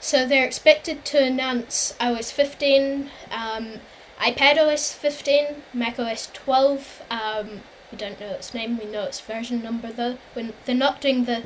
So 0.00 0.26
they're 0.26 0.46
expected 0.46 1.04
to 1.06 1.24
announce 1.24 1.94
iOS 2.00 2.32
15, 2.32 3.10
um, 3.32 3.80
iPadOS 4.20 4.94
15, 4.94 5.62
macOS 5.74 6.30
12. 6.32 7.02
Um, 7.10 7.62
we 7.90 7.98
don't 7.98 8.20
know 8.20 8.28
its 8.28 8.54
name. 8.54 8.78
We 8.78 8.84
know 8.84 9.04
its 9.04 9.20
version 9.20 9.62
number 9.62 9.90
though. 9.90 10.18
When 10.34 10.52
they're 10.64 10.74
not 10.76 11.00
doing 11.00 11.24
the 11.24 11.42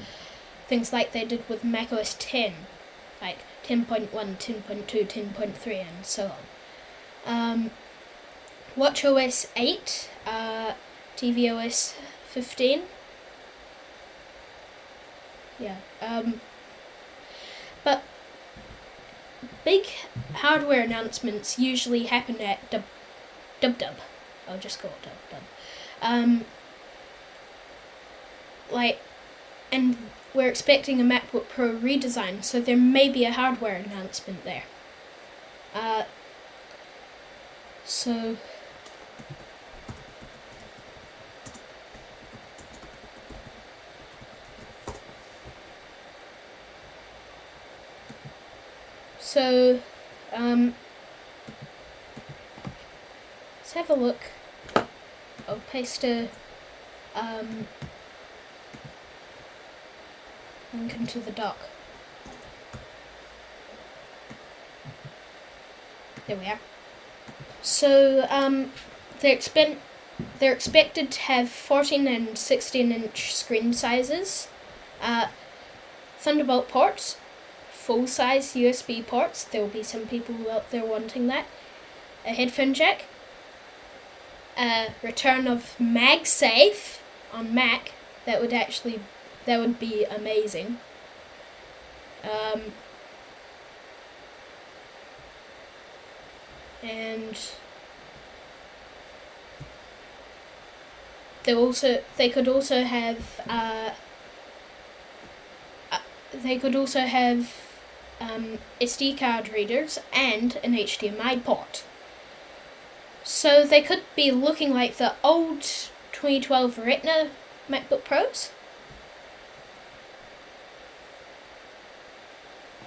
things 0.68 0.92
like 0.92 1.12
they 1.12 1.24
did 1.24 1.48
with 1.48 1.64
macOS 1.64 2.16
10, 2.18 2.52
like 3.22 3.38
10.1, 3.64 4.08
10.2, 4.10 4.84
10.3, 4.84 5.86
and 5.86 6.04
so 6.04 6.32
on. 7.26 7.52
Um, 7.52 7.70
WatchOS 8.76 9.46
8, 9.56 10.10
uh, 10.26 10.72
tvOS 11.16 11.94
15. 12.28 12.82
Yeah. 15.62 15.76
Um, 16.00 16.40
but 17.84 18.02
big 19.64 19.86
hardware 20.34 20.82
announcements 20.82 21.56
usually 21.58 22.04
happen 22.04 22.40
at 22.40 22.68
Dub 22.70 22.82
Dub 23.60 23.78
Dub. 23.78 23.94
I'll 24.48 24.58
just 24.58 24.80
call 24.82 24.90
it 24.90 25.02
Dub 25.02 25.12
Dub. 25.30 25.42
Um, 26.02 26.44
like, 28.72 28.98
and 29.70 29.96
we're 30.34 30.48
expecting 30.48 31.00
a 31.00 31.04
MacBook 31.04 31.48
Pro 31.48 31.72
redesign, 31.72 32.42
so 32.42 32.60
there 32.60 32.76
may 32.76 33.08
be 33.08 33.24
a 33.24 33.32
hardware 33.32 33.76
announcement 33.76 34.44
there. 34.44 34.64
Uh, 35.74 36.04
so. 37.84 38.36
So, 49.32 49.80
um, 50.34 50.74
let's 53.56 53.72
have 53.72 53.88
a 53.88 53.94
look. 53.94 54.18
I'll 55.48 55.62
paste 55.70 56.04
a 56.04 56.28
um, 57.14 57.66
link 60.74 60.94
into 60.96 61.18
the 61.18 61.30
doc. 61.30 61.56
There 66.26 66.36
we 66.36 66.44
are. 66.44 66.60
So, 67.62 68.26
um, 68.28 68.70
they're, 69.20 69.38
they're 70.40 70.52
expected 70.52 71.10
to 71.10 71.20
have 71.20 71.48
14 71.48 72.06
and 72.06 72.36
16 72.36 72.92
inch 72.92 73.34
screen 73.34 73.72
sizes, 73.72 74.48
uh, 75.00 75.28
Thunderbolt 76.18 76.68
ports, 76.68 77.16
full 77.82 78.06
size 78.06 78.54
USB 78.54 79.04
ports. 79.04 79.42
There 79.42 79.60
will 79.60 79.68
be 79.68 79.82
some 79.82 80.06
people 80.06 80.48
out 80.48 80.70
there 80.70 80.84
wanting 80.84 81.26
that. 81.26 81.46
A 82.24 82.30
headphone 82.30 82.74
jack. 82.74 83.06
A 84.56 84.94
return 85.02 85.48
of 85.48 85.74
MagSafe 85.80 87.00
on 87.32 87.52
Mac. 87.52 87.92
That 88.24 88.40
would 88.40 88.52
actually, 88.52 89.00
that 89.46 89.58
would 89.58 89.80
be 89.80 90.04
amazing. 90.04 90.78
Um, 92.22 92.72
and 96.84 97.36
they 101.42 101.54
also 101.54 102.02
they 102.16 102.28
could 102.28 102.46
also 102.46 102.84
have 102.84 103.40
uh, 103.48 103.90
uh, 105.90 105.98
they 106.32 106.56
could 106.58 106.76
also 106.76 107.00
have 107.00 107.71
um, 108.22 108.58
SD 108.80 109.18
card 109.18 109.52
readers 109.52 109.98
and 110.12 110.56
an 110.62 110.74
HDMI 110.74 111.42
port. 111.42 111.84
So 113.24 113.64
they 113.64 113.82
could 113.82 114.02
be 114.16 114.30
looking 114.30 114.72
like 114.72 114.96
the 114.96 115.14
old 115.22 115.62
2012 116.12 116.78
Retina 116.78 117.30
MacBook 117.68 118.04
Pros. 118.04 118.50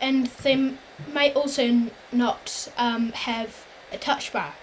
And 0.01 0.27
they 0.27 0.74
might 1.12 1.36
also 1.36 1.89
not 2.12 2.72
um, 2.77 3.12
have 3.13 3.65
a 3.92 3.98
touch 3.98 4.32
bar. 4.32 4.54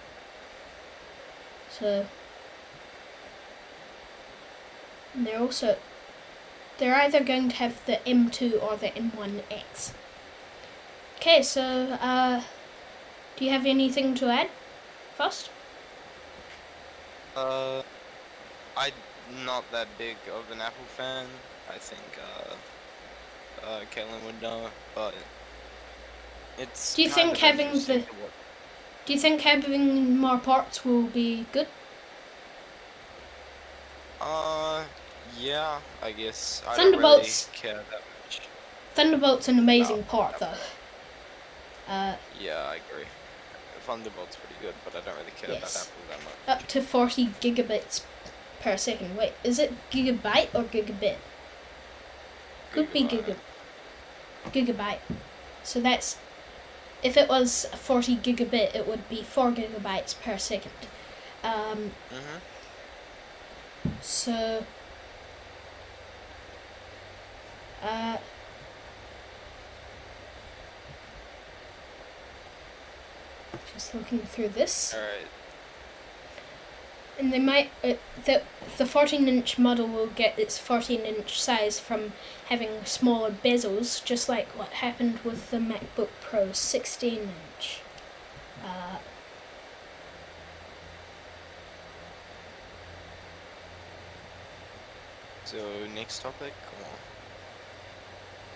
So 1.70 2.06
they're 5.14 5.40
also 5.40 5.76
they're 6.78 6.94
either 6.94 7.22
going 7.22 7.48
to 7.48 7.56
have 7.56 7.84
the 7.86 8.00
M2 8.06 8.62
or 8.62 8.76
the 8.76 8.88
M1X. 8.88 9.92
Okay, 11.22 11.40
so 11.40 11.62
uh, 12.02 12.42
do 13.36 13.44
you 13.44 13.52
have 13.52 13.64
anything 13.64 14.12
to 14.16 14.26
add 14.28 14.50
first? 15.16 15.50
Uh, 17.36 17.82
I'm 18.76 18.92
not 19.46 19.62
that 19.70 19.86
big 19.98 20.16
of 20.34 20.50
an 20.50 20.60
Apple 20.60 20.84
fan. 20.96 21.26
I 21.72 21.78
think 21.78 22.02
uh, 22.18 22.54
uh, 23.64 23.80
Caitlin 23.94 24.26
would 24.26 24.42
know, 24.42 24.70
but 24.96 25.14
it's. 26.58 26.96
Do 26.96 27.02
you 27.04 27.08
think 27.08 27.36
having 27.36 27.70
the- 27.70 28.04
Do 29.06 29.12
you 29.12 29.18
think 29.20 29.42
having 29.42 30.18
more 30.18 30.38
ports 30.38 30.84
will 30.84 31.04
be 31.04 31.46
good? 31.52 31.68
Uh, 34.20 34.82
yeah, 35.38 35.78
I 36.02 36.10
guess. 36.10 36.62
I 36.66 36.74
Thunderbolts- 36.74 37.46
don't 37.46 37.62
really 37.62 37.74
care 37.74 37.84
that 37.92 38.02
much. 38.24 38.40
Thunderbolt's 38.96 39.46
an 39.46 39.60
amazing 39.60 39.98
No, 39.98 40.02
port, 40.02 40.40
though. 40.40 40.58
Uh, 41.88 42.16
Yeah, 42.40 42.68
I 42.70 42.76
agree. 42.76 43.06
Thunderbolt's 43.86 44.36
pretty 44.36 44.54
good, 44.60 44.74
but 44.84 44.94
I 44.94 45.00
don't 45.04 45.16
really 45.18 45.32
care 45.32 45.50
Yes. 45.50 45.74
about 45.74 45.86
Apple 45.88 46.02
that 46.10 46.24
much. 46.24 46.62
up 46.62 46.68
to 46.68 46.80
40 46.82 47.26
gigabits 47.40 48.02
per 48.60 48.76
second. 48.76 49.16
Wait, 49.16 49.32
is 49.42 49.58
it 49.58 49.72
gigabyte 49.90 50.54
or 50.54 50.62
gigabit? 50.64 51.16
Could 52.72 52.92
be 52.92 53.02
Gigabyte. 53.04 53.36
giga, 54.46 54.74
gigabyte. 54.76 55.00
So 55.64 55.80
that's 55.80 56.16
if 57.02 57.16
it 57.16 57.28
was 57.28 57.66
40 57.74 58.16
gigabit, 58.16 58.74
it 58.74 58.86
would 58.86 59.08
be 59.08 59.22
4 59.24 59.50
gigabytes 59.50 60.14
per 60.20 60.38
second. 60.38 60.72
Um, 61.42 61.90
Mm-hmm. 62.10 62.38
so 64.00 64.64
uh, 67.82 68.16
just 73.74 73.94
looking 73.94 74.20
through 74.20 74.48
this. 74.50 74.94
Alright. 74.94 75.28
And 77.18 77.32
they 77.32 77.38
might 77.38 77.70
uh, 77.84 77.94
the 78.24 78.42
the 78.78 78.86
14 78.86 79.28
inch 79.28 79.58
model 79.58 79.86
will 79.86 80.06
get 80.08 80.38
its 80.38 80.58
14 80.58 81.00
inch 81.00 81.40
size 81.40 81.78
from 81.78 82.12
having 82.48 82.84
smaller 82.84 83.30
bezels, 83.44 84.02
just 84.04 84.28
like 84.28 84.48
what 84.58 84.68
happened 84.68 85.18
with 85.24 85.50
the 85.50 85.58
MacBook 85.58 86.08
Pro 86.22 86.52
16 86.52 87.18
inch. 87.20 87.80
Uh, 88.64 88.96
So, 95.44 95.58
next 95.94 96.22
topic? 96.22 96.54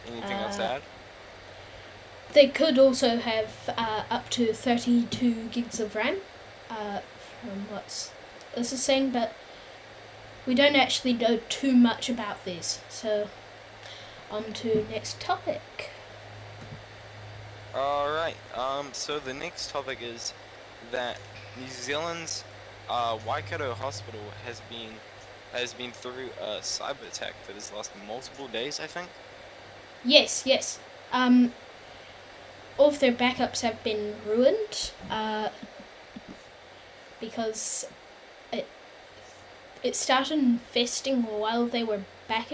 Anything 0.07 0.33
else 0.39 0.57
to 0.57 0.65
Uh, 0.65 0.75
add? 0.77 0.83
They 2.33 2.49
could 2.49 2.79
also 2.79 3.17
have 3.17 3.75
uh, 3.77 4.03
up 4.11 4.29
to 4.31 4.53
32 4.53 5.49
gigs 5.51 5.81
of 5.81 5.95
RAM, 5.95 6.19
uh, 6.71 7.01
from 7.41 7.67
what's 7.71 8.13
this 8.55 8.73
is 8.73 8.83
saying, 8.83 9.11
but 9.11 9.35
we 10.47 10.55
don't 10.55 10.77
actually 10.77 11.13
know 11.13 11.41
too 11.49 11.75
much 11.75 12.09
about 12.09 12.45
this. 12.45 12.81
So, 12.89 13.29
on 14.31 14.53
to 14.55 14.87
next 14.91 15.21
topic. 15.21 15.91
Alright, 17.75 18.37
um, 18.55 18.89
so 18.93 19.19
the 19.19 19.35
next 19.35 19.71
topic 19.71 19.99
is 20.01 20.33
that 20.91 21.19
New 21.61 21.69
Zealand's 21.69 22.43
uh, 22.89 23.19
Waikato 23.27 23.75
Hospital 23.75 24.21
has 24.47 24.61
been 24.71 24.93
has 25.53 25.73
been 25.73 25.93
through 25.93 26.31
a 26.41 26.59
cyber 26.61 27.07
attack 27.07 27.35
that 27.47 27.55
has 27.55 27.73
lasted 27.73 28.01
multiple 28.07 28.49
days, 28.49 28.81
I 28.81 28.87
think. 28.87 29.09
Yes, 30.05 30.45
yes. 30.45 30.79
Um, 31.13 31.53
all 32.79 32.89
of 32.89 33.01
their 33.01 33.13
backups 33.13 33.61
have 33.61 33.83
been 33.83 34.15
ruined 34.27 34.93
uh, 35.11 35.49
because 37.21 37.87
it 38.53 38.67
it 39.83 39.97
started 39.97 40.39
infesting 40.39 41.23
while 41.23 41.67
they 41.67 41.83
were 41.85 42.03
back, 42.29 42.49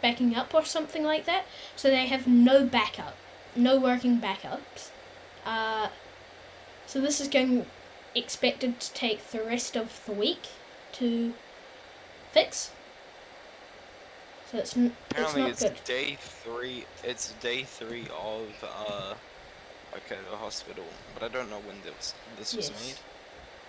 backing 0.00 0.34
up 0.34 0.54
or 0.54 0.64
something 0.64 1.04
like 1.04 1.24
that. 1.26 1.44
So 1.76 1.88
they 1.90 2.06
have 2.06 2.26
no 2.26 2.64
backup, 2.64 3.16
no 3.56 3.78
working 3.78 4.20
backups. 4.20 4.90
Uh, 5.44 5.88
so 6.86 7.00
this 7.00 7.20
is 7.20 7.28
going 7.28 7.66
expected 8.14 8.80
to 8.80 8.92
take 8.94 9.28
the 9.28 9.42
rest 9.42 9.76
of 9.76 10.04
the 10.06 10.12
week 10.12 10.46
to 10.92 11.34
fix. 12.32 12.70
So 14.50 14.58
it's, 14.58 14.76
n- 14.76 14.96
it's 15.16 15.34
Apparently 15.34 15.42
not 15.42 15.50
it's, 15.50 15.62
good. 15.62 15.84
day 15.84 16.16
three 16.18 16.86
it's 17.04 17.32
day 17.40 17.64
three 17.64 18.06
of 18.18 18.64
uh 18.64 19.14
Waikato 19.92 20.36
Hospital, 20.36 20.84
but 21.14 21.22
I 21.22 21.28
don't 21.28 21.50
know 21.50 21.60
when 21.60 21.80
this 21.82 22.14
this 22.38 22.54
was 22.54 22.70
Yes. 22.70 22.86
made. 22.86 22.98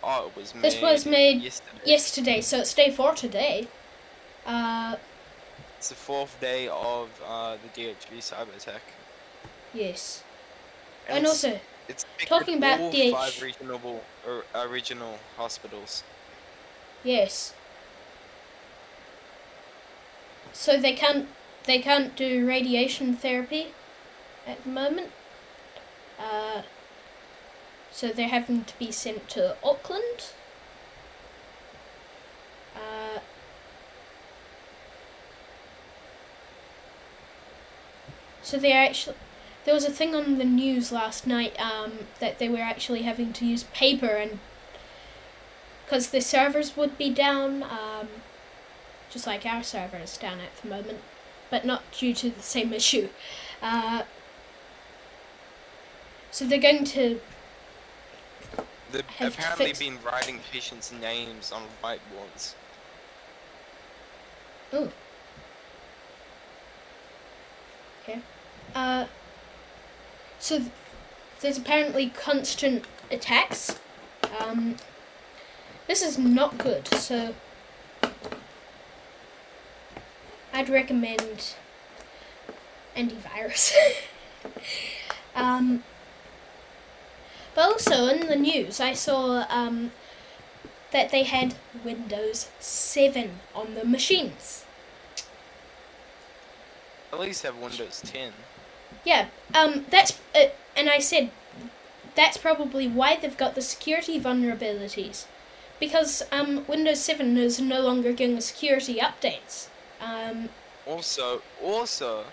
Oh 0.03 0.27
it 0.27 0.36
was 0.36 0.53
made 0.55 0.63
This 0.63 0.82
was 0.82 1.05
made 1.05 1.41
yesterday. 1.41 1.82
yesterday, 1.86 2.41
so 2.41 2.58
it's 2.60 2.73
day 2.73 2.91
four 2.91 3.13
today. 3.15 3.67
Uh, 4.45 4.95
It's 5.77 5.89
the 5.89 5.95
fourth 5.95 6.39
day 6.41 6.67
of 6.67 7.10
uh 7.25 7.58
the 7.63 7.69
DHB 7.75 8.19
cyber 8.19 8.55
attack. 8.55 8.82
yes. 9.73 10.23
And 11.08 11.19
it's- 11.25 11.29
also, 11.45 11.60
It's 11.88 12.05
Talking 12.25 12.58
about 12.58 12.79
all 12.79 12.91
DH 12.91 13.12
five 13.12 13.41
regional 13.41 14.03
or 14.27 14.45
uh, 14.53 14.67
regional 14.67 15.17
hospitals. 15.38 16.03
yes. 17.03 17.53
So 20.53 20.77
they 20.77 20.93
can't 20.93 21.27
they 21.65 21.79
can't 21.79 22.15
do 22.15 22.45
radiation 22.45 23.15
therapy 23.15 23.73
at 24.47 24.63
the 24.63 24.69
moment. 24.69 25.12
Uh, 26.19 26.63
so 27.91 28.10
they're 28.10 28.27
having 28.27 28.65
to 28.65 28.77
be 28.77 28.91
sent 28.91 29.29
to 29.29 29.55
Auckland. 29.63 30.34
Uh, 32.75 33.19
so 38.41 38.58
they 38.58 38.71
actually 38.71 39.15
there 39.65 39.73
was 39.73 39.86
a 39.86 39.91
thing 39.91 40.15
on 40.15 40.38
the 40.38 40.45
news 40.45 40.91
last 40.91 41.27
night 41.27 41.60
um, 41.60 41.91
that 42.19 42.39
they 42.39 42.49
were 42.49 42.60
actually 42.60 43.03
having 43.03 43.34
to 43.34 43.45
use 43.45 43.63
paper 43.65 44.08
and 44.08 44.39
because 45.89 46.12
the 46.12 46.21
servers 46.21 46.77
would 46.77 46.97
be 46.99 47.10
down, 47.10 47.63
um, 47.63 48.08
just 49.10 49.25
like 49.25 49.43
our 49.43 49.63
server 49.63 49.97
is 49.97 50.17
down 50.17 50.39
at 50.39 50.55
the 50.62 50.67
moment, 50.67 50.99
but 51.49 51.65
not 51.65 51.82
due 51.91 52.13
to 52.13 52.29
the 52.29 52.43
same 52.43 52.71
issue. 52.73 53.10
Uh, 53.60 54.03
so 56.31 56.45
they're 56.45 56.59
going 56.59 56.83
to 56.85 57.19
They've 58.91 59.03
apparently 59.19 59.67
fix- 59.67 59.79
been 59.79 59.97
writing 60.03 60.39
patients' 60.51 60.91
names 60.91 61.51
on 61.51 61.63
whiteboards. 61.83 62.53
oh 64.73 64.91
okay 68.03 68.19
uh 68.75 69.05
so 70.39 70.57
th- 70.59 70.71
there's 71.41 71.57
apparently 71.57 72.09
constant 72.09 72.85
attacks. 73.11 73.79
Um 74.39 74.75
this 75.87 76.01
is 76.03 76.17
not 76.17 76.57
good 76.57 76.87
so 76.95 77.33
I'd 80.53 80.69
recommend 80.69 81.53
antivirus. 82.95 83.73
Um 85.35 85.83
but 87.60 87.74
also 87.74 88.08
in 88.08 88.28
the 88.28 88.38
news 88.38 88.80
I 88.80 88.93
saw 88.93 89.45
um 89.50 89.91
that 90.91 91.12
they 91.12 91.24
had 91.24 91.56
Windows 91.84 92.50
7 92.60 93.32
on 93.54 93.76
the 93.76 93.86
machines. 93.86 94.65
At 97.12 97.19
least 97.19 97.43
have 97.43 97.58
Windows 97.58 98.02
10. 98.06 98.32
Yeah, 99.04 99.28
um, 99.54 99.86
that's 99.89 100.19
uh, 100.34 100.45
and 100.76 100.89
I 100.89 101.00
said 101.00 101.32
that's 102.15 102.38
probably 102.38 102.88
why 102.88 103.17
they've 103.17 103.38
got 103.38 103.56
the 103.56 103.62
security 103.62 104.19
vulnerabilities 104.19 105.26
because 105.82 106.24
um, 106.32 106.65
Windows 106.65 107.02
7 107.02 107.38
is 107.38 107.60
no 107.60 107.82
longer 107.82 108.13
getting 108.13 108.39
security 108.39 109.00
updates. 109.08 109.67
Um, 110.00 110.50
Also, 110.88 111.41
also, 111.62 112.24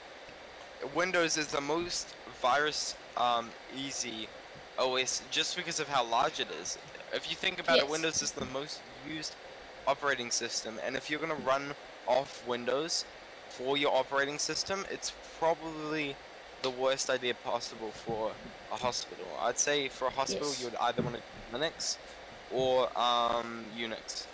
Windows 0.94 1.36
is 1.36 1.48
the 1.48 1.60
most 1.60 2.14
virus 2.40 2.94
um, 3.16 3.50
easy 3.76 4.28
OS 4.78 5.22
just 5.30 5.56
because 5.56 5.80
of 5.80 5.88
how 5.88 6.04
large 6.04 6.40
it 6.40 6.48
is. 6.60 6.78
If 7.12 7.30
you 7.30 7.36
think 7.36 7.58
about 7.60 7.76
Yes. 7.76 7.84
it, 7.84 7.90
Windows 7.90 8.22
is 8.22 8.32
the 8.32 8.44
most 8.46 8.80
used 9.08 9.34
operating 9.86 10.30
system, 10.30 10.80
and 10.84 10.96
if 10.96 11.08
you're 11.10 11.20
gonna 11.20 11.34
run 11.34 11.74
off 12.06 12.44
Windows 12.46 13.04
for 13.48 13.76
your 13.76 13.94
operating 13.96 14.38
system, 14.38 14.84
it's 14.90 15.12
probably 15.38 16.16
the 16.62 16.70
worst 16.70 17.08
idea 17.10 17.34
possible 17.34 17.92
for 17.92 18.32
a 18.72 18.76
hospital. 18.76 19.26
I'd 19.40 19.58
say 19.58 19.88
for 19.88 20.08
a 20.08 20.10
hospital, 20.10 20.48
Yes. 20.48 20.60
you 20.60 20.66
would 20.66 20.76
either 20.76 21.02
want 21.02 21.16
to 21.16 21.22
Linux 21.56 21.96
or 22.50 22.90
um, 22.98 23.64
Unix. 23.76 24.26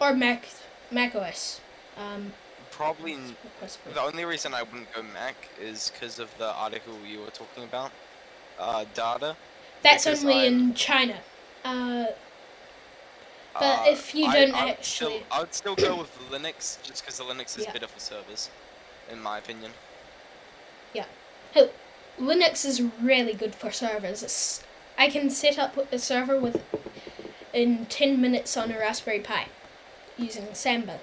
or 0.00 0.14
Mac, 0.14 0.46
Mac 0.90 1.14
OS. 1.14 1.60
Um, 1.96 2.32
Probably 2.70 3.16
The 3.92 4.00
only 4.00 4.24
reason 4.24 4.54
I 4.54 4.62
wouldn't 4.62 4.92
go 4.94 5.02
Mac 5.02 5.36
is 5.60 5.90
because 5.90 6.18
of 6.18 6.36
the 6.38 6.50
article 6.52 6.94
you 7.06 7.20
were 7.20 7.30
talking 7.30 7.64
about. 7.64 7.92
Uh, 8.62 8.84
data. 8.94 9.36
That's 9.82 10.06
only 10.06 10.34
I'm- 10.34 10.46
in 10.70 10.74
China. 10.74 11.18
Uh, 11.64 12.06
But 13.54 13.80
Uh, 13.80 13.84
if 13.90 14.14
you 14.14 14.24
don't 14.32 14.54
I 14.54 14.70
actually- 14.70 15.18
Still, 15.18 15.22
I 15.30 15.40
would 15.40 15.52
still 15.54 15.74
go 15.76 15.96
with 15.96 16.10
Linux 16.30 16.78
just 16.82 17.02
because 17.02 17.18
the 17.18 17.24
Linux 17.24 17.58
is 17.58 17.64
Yeah. 17.66 17.72
better 17.72 17.86
for 17.86 18.00
servers, 18.00 18.48
in 19.10 19.20
my 19.20 19.36
opinion. 19.36 19.74
Yeah, 20.94 21.04
hey, 21.52 21.68
Linux 22.18 22.64
is 22.64 22.80
really 22.80 23.34
good 23.34 23.54
for 23.54 23.70
servers. 23.70 24.22
It's, 24.22 24.62
I 24.96 25.10
can 25.10 25.28
set 25.28 25.58
up 25.58 25.76
a 25.92 25.98
server 25.98 26.38
with 26.40 26.62
in 27.52 27.84
10 27.86 28.18
minutes 28.22 28.56
on 28.56 28.72
a 28.72 28.78
Raspberry 28.78 29.20
Pi 29.20 29.48
using 30.16 30.54
Samba. 30.54 31.00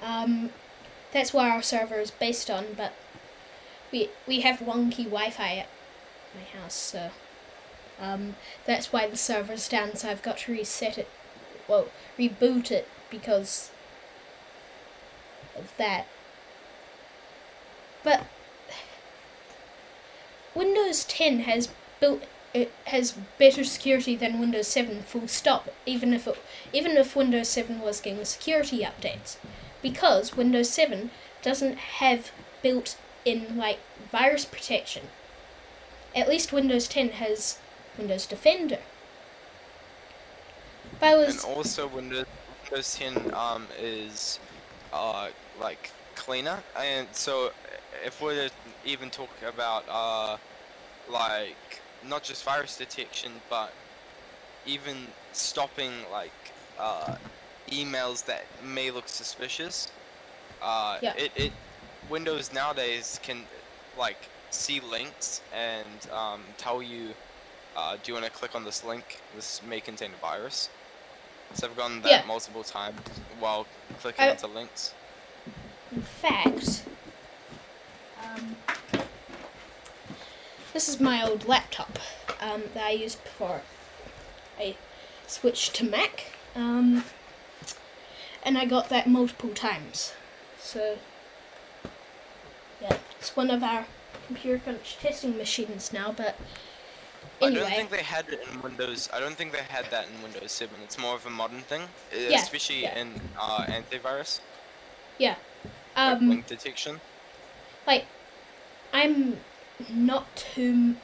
Um, 0.00 0.54
that's 1.12 1.34
what 1.34 1.46
our 1.50 1.60
server 1.60 2.00
is 2.00 2.10
based 2.10 2.48
on, 2.48 2.72
but 2.74 2.92
we 3.92 4.08
we 4.26 4.40
have 4.40 4.60
wonky 4.60 5.04
Wi-Fi 5.04 5.66
my 6.34 6.60
house, 6.60 6.74
so 6.74 7.10
um, 8.00 8.36
that's 8.66 8.92
why 8.92 9.06
the 9.06 9.16
server's 9.16 9.68
down. 9.68 9.96
So 9.96 10.10
I've 10.10 10.22
got 10.22 10.38
to 10.38 10.52
reset 10.52 10.98
it, 10.98 11.08
well, 11.68 11.88
reboot 12.18 12.70
it 12.70 12.88
because 13.10 13.70
of 15.56 15.72
that. 15.78 16.06
But 18.02 18.26
Windows 20.54 21.04
10 21.04 21.40
has 21.40 21.68
built 22.00 22.22
it 22.52 22.72
has 22.86 23.14
better 23.36 23.64
security 23.64 24.14
than 24.14 24.38
Windows 24.38 24.68
7 24.68 25.02
full 25.02 25.26
stop 25.26 25.68
even 25.84 26.14
if 26.14 26.28
it, 26.28 26.38
even 26.72 26.96
if 26.96 27.16
Windows 27.16 27.48
7 27.48 27.80
was 27.80 28.00
getting 28.00 28.24
security 28.24 28.84
updates 28.84 29.36
because 29.82 30.36
Windows 30.36 30.70
7 30.70 31.10
doesn't 31.42 31.76
have 31.76 32.30
built 32.62 32.96
in 33.24 33.56
like 33.56 33.80
virus 34.12 34.44
protection 34.44 35.08
at 36.14 36.28
least 36.28 36.52
Windows 36.52 36.88
10 36.88 37.10
has 37.10 37.58
Windows 37.98 38.26
Defender 38.26 38.78
I 41.02 41.14
And 41.14 41.38
also 41.40 41.86
Windows 41.86 42.26
Windows 42.70 42.94
10 42.94 43.28
um 43.34 43.66
is 43.78 44.38
uh 44.92 45.28
like 45.60 45.90
cleaner, 46.14 46.62
and 46.78 47.08
so 47.12 47.50
if 48.04 48.20
we're 48.22 48.48
to 48.48 48.54
even 48.84 49.10
talk 49.10 49.30
about 49.46 49.84
uh 49.88 50.36
like 51.10 51.82
not 52.08 52.22
just 52.22 52.44
virus 52.44 52.76
detection, 52.76 53.32
but 53.50 53.72
even 54.66 55.08
stopping 55.32 55.92
like 56.10 56.32
uh 56.78 57.16
emails 57.70 58.24
that 58.26 58.44
may 58.62 58.90
look 58.90 59.08
suspicious. 59.08 59.90
Uh, 60.62 60.98
Yeah. 61.02 61.14
it, 61.16 61.32
it 61.36 61.52
Windows 62.08 62.52
nowadays 62.52 63.20
can 63.22 63.44
like 63.98 64.28
see 64.54 64.80
links 64.80 65.42
and 65.54 66.10
um, 66.12 66.40
tell 66.56 66.82
you 66.82 67.10
uh, 67.76 67.96
do 68.02 68.12
you 68.12 68.14
want 68.14 68.24
to 68.24 68.30
click 68.30 68.54
on 68.54 68.64
this 68.64 68.84
link? 68.84 69.20
This 69.34 69.60
may 69.68 69.80
contain 69.80 70.10
a 70.16 70.20
virus. 70.20 70.68
So 71.54 71.66
I've 71.66 71.76
gone 71.76 72.02
that 72.02 72.10
Yeah. 72.10 72.22
multiple 72.24 72.62
times 72.62 73.00
while 73.40 73.66
clicking 74.00 74.24
I- 74.24 74.30
onto 74.30 74.46
links. 74.46 74.94
In 75.90 76.02
fact, 76.02 76.82
um, 78.22 78.56
this 80.72 80.88
is 80.88 81.00
my 81.00 81.22
old 81.22 81.46
laptop 81.46 81.98
um, 82.40 82.64
that 82.74 82.84
I 82.84 82.90
used 82.90 83.22
before 83.24 83.62
I 84.58 84.76
switched 85.26 85.74
to 85.76 85.84
Mac, 85.84 86.32
um, 86.56 87.04
and 88.42 88.56
I 88.58 88.64
got 88.64 88.88
that 88.88 89.06
multiple 89.08 89.50
times. 89.50 90.14
So, 90.60 90.98
yeah, 92.80 92.98
it's 93.18 93.36
one 93.36 93.50
of 93.50 93.62
our 93.62 93.86
computer 94.26 94.78
testing 95.00 95.36
machines 95.36 95.92
now. 95.92 96.12
But 96.16 96.36
anyway. 97.40 97.60
I 97.62 97.68
don't 97.68 97.76
think 97.76 97.90
they 97.90 98.02
had 98.02 98.28
it 98.28 98.40
in 98.52 98.62
Windows. 98.62 99.08
I 99.12 99.20
don't 99.20 99.34
think 99.36 99.52
they 99.52 99.62
had 99.62 99.90
that 99.90 100.06
in 100.08 100.22
Windows 100.22 100.52
7. 100.52 100.74
It's 100.82 100.98
more 100.98 101.14
of 101.14 101.26
a 101.26 101.30
modern 101.30 101.60
thing, 101.60 101.82
Yeah, 102.16 102.38
especially 102.40 102.82
yeah. 102.82 102.98
in 102.98 103.20
uh, 103.38 103.66
antivirus, 103.66 104.40
yeah, 105.18 105.36
like 105.96 106.16
um, 106.20 106.28
link 106.28 106.46
detection. 106.46 107.00
like 107.86 108.06
I'm 108.92 109.38
not 109.90 110.34
too 110.36 110.96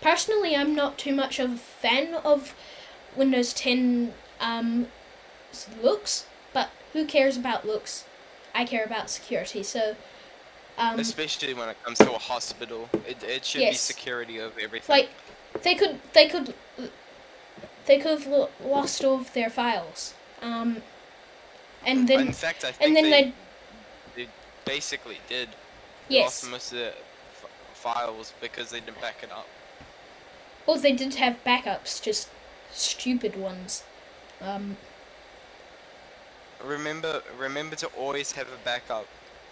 personally 0.00 0.56
I'm 0.56 0.74
not 0.74 0.98
too 0.98 1.14
much 1.14 1.38
of 1.38 1.52
a 1.52 1.56
fan 1.56 2.14
of 2.14 2.54
Windows 3.16 3.52
10 3.52 4.12
um 4.40 4.86
looks, 5.82 6.26
but 6.52 6.70
who 6.92 7.04
cares 7.04 7.36
about 7.36 7.66
looks? 7.66 8.04
I 8.54 8.64
care 8.64 8.84
about 8.84 9.10
security. 9.10 9.62
So 9.62 9.96
um 10.78 10.98
especially 10.98 11.54
when 11.54 11.68
it 11.68 11.76
comes 11.84 11.98
to 11.98 12.12
a 12.12 12.18
hospital, 12.18 12.88
it, 13.06 13.22
it 13.24 13.44
should 13.44 13.60
be 13.60 13.72
security 13.74 14.38
of 14.38 14.56
everything. 14.58 14.92
like 14.96 15.10
they 15.62 15.74
could 15.74 16.00
they 16.12 16.28
could 16.28 16.54
they 17.86 17.98
could 17.98 18.20
have 18.20 18.48
lost 18.64 19.04
all 19.04 19.20
of 19.20 19.32
their 19.34 19.50
files. 19.50 20.14
Um 20.42 20.82
and 21.84 22.08
then 22.08 22.20
in 22.28 22.32
fact, 22.32 22.64
I 22.64 22.72
think 22.72 22.86
and 22.86 22.96
then 22.96 23.10
they, 23.10 23.24
they 24.16 24.24
they 24.24 24.28
basically 24.64 25.18
did. 25.28 25.48
Yes. 26.08 26.24
lost 26.42 26.50
most 26.50 26.72
of 26.72 26.78
the 26.78 26.88
f- 26.88 27.50
files 27.74 28.32
because 28.40 28.70
they 28.70 28.80
didn't 28.80 29.00
back 29.00 29.22
it 29.22 29.30
up. 29.30 29.46
Well, 30.66 30.78
they 30.78 30.92
did 30.92 31.14
have 31.16 31.42
backups, 31.44 32.00
just 32.02 32.28
stupid 32.70 33.36
ones. 33.36 33.82
Um 34.40 34.76
Remember, 36.64 37.22
remember 37.38 37.76
to 37.76 37.86
always 37.96 38.32
have 38.32 38.48
a 38.48 38.64
backup. 38.64 39.06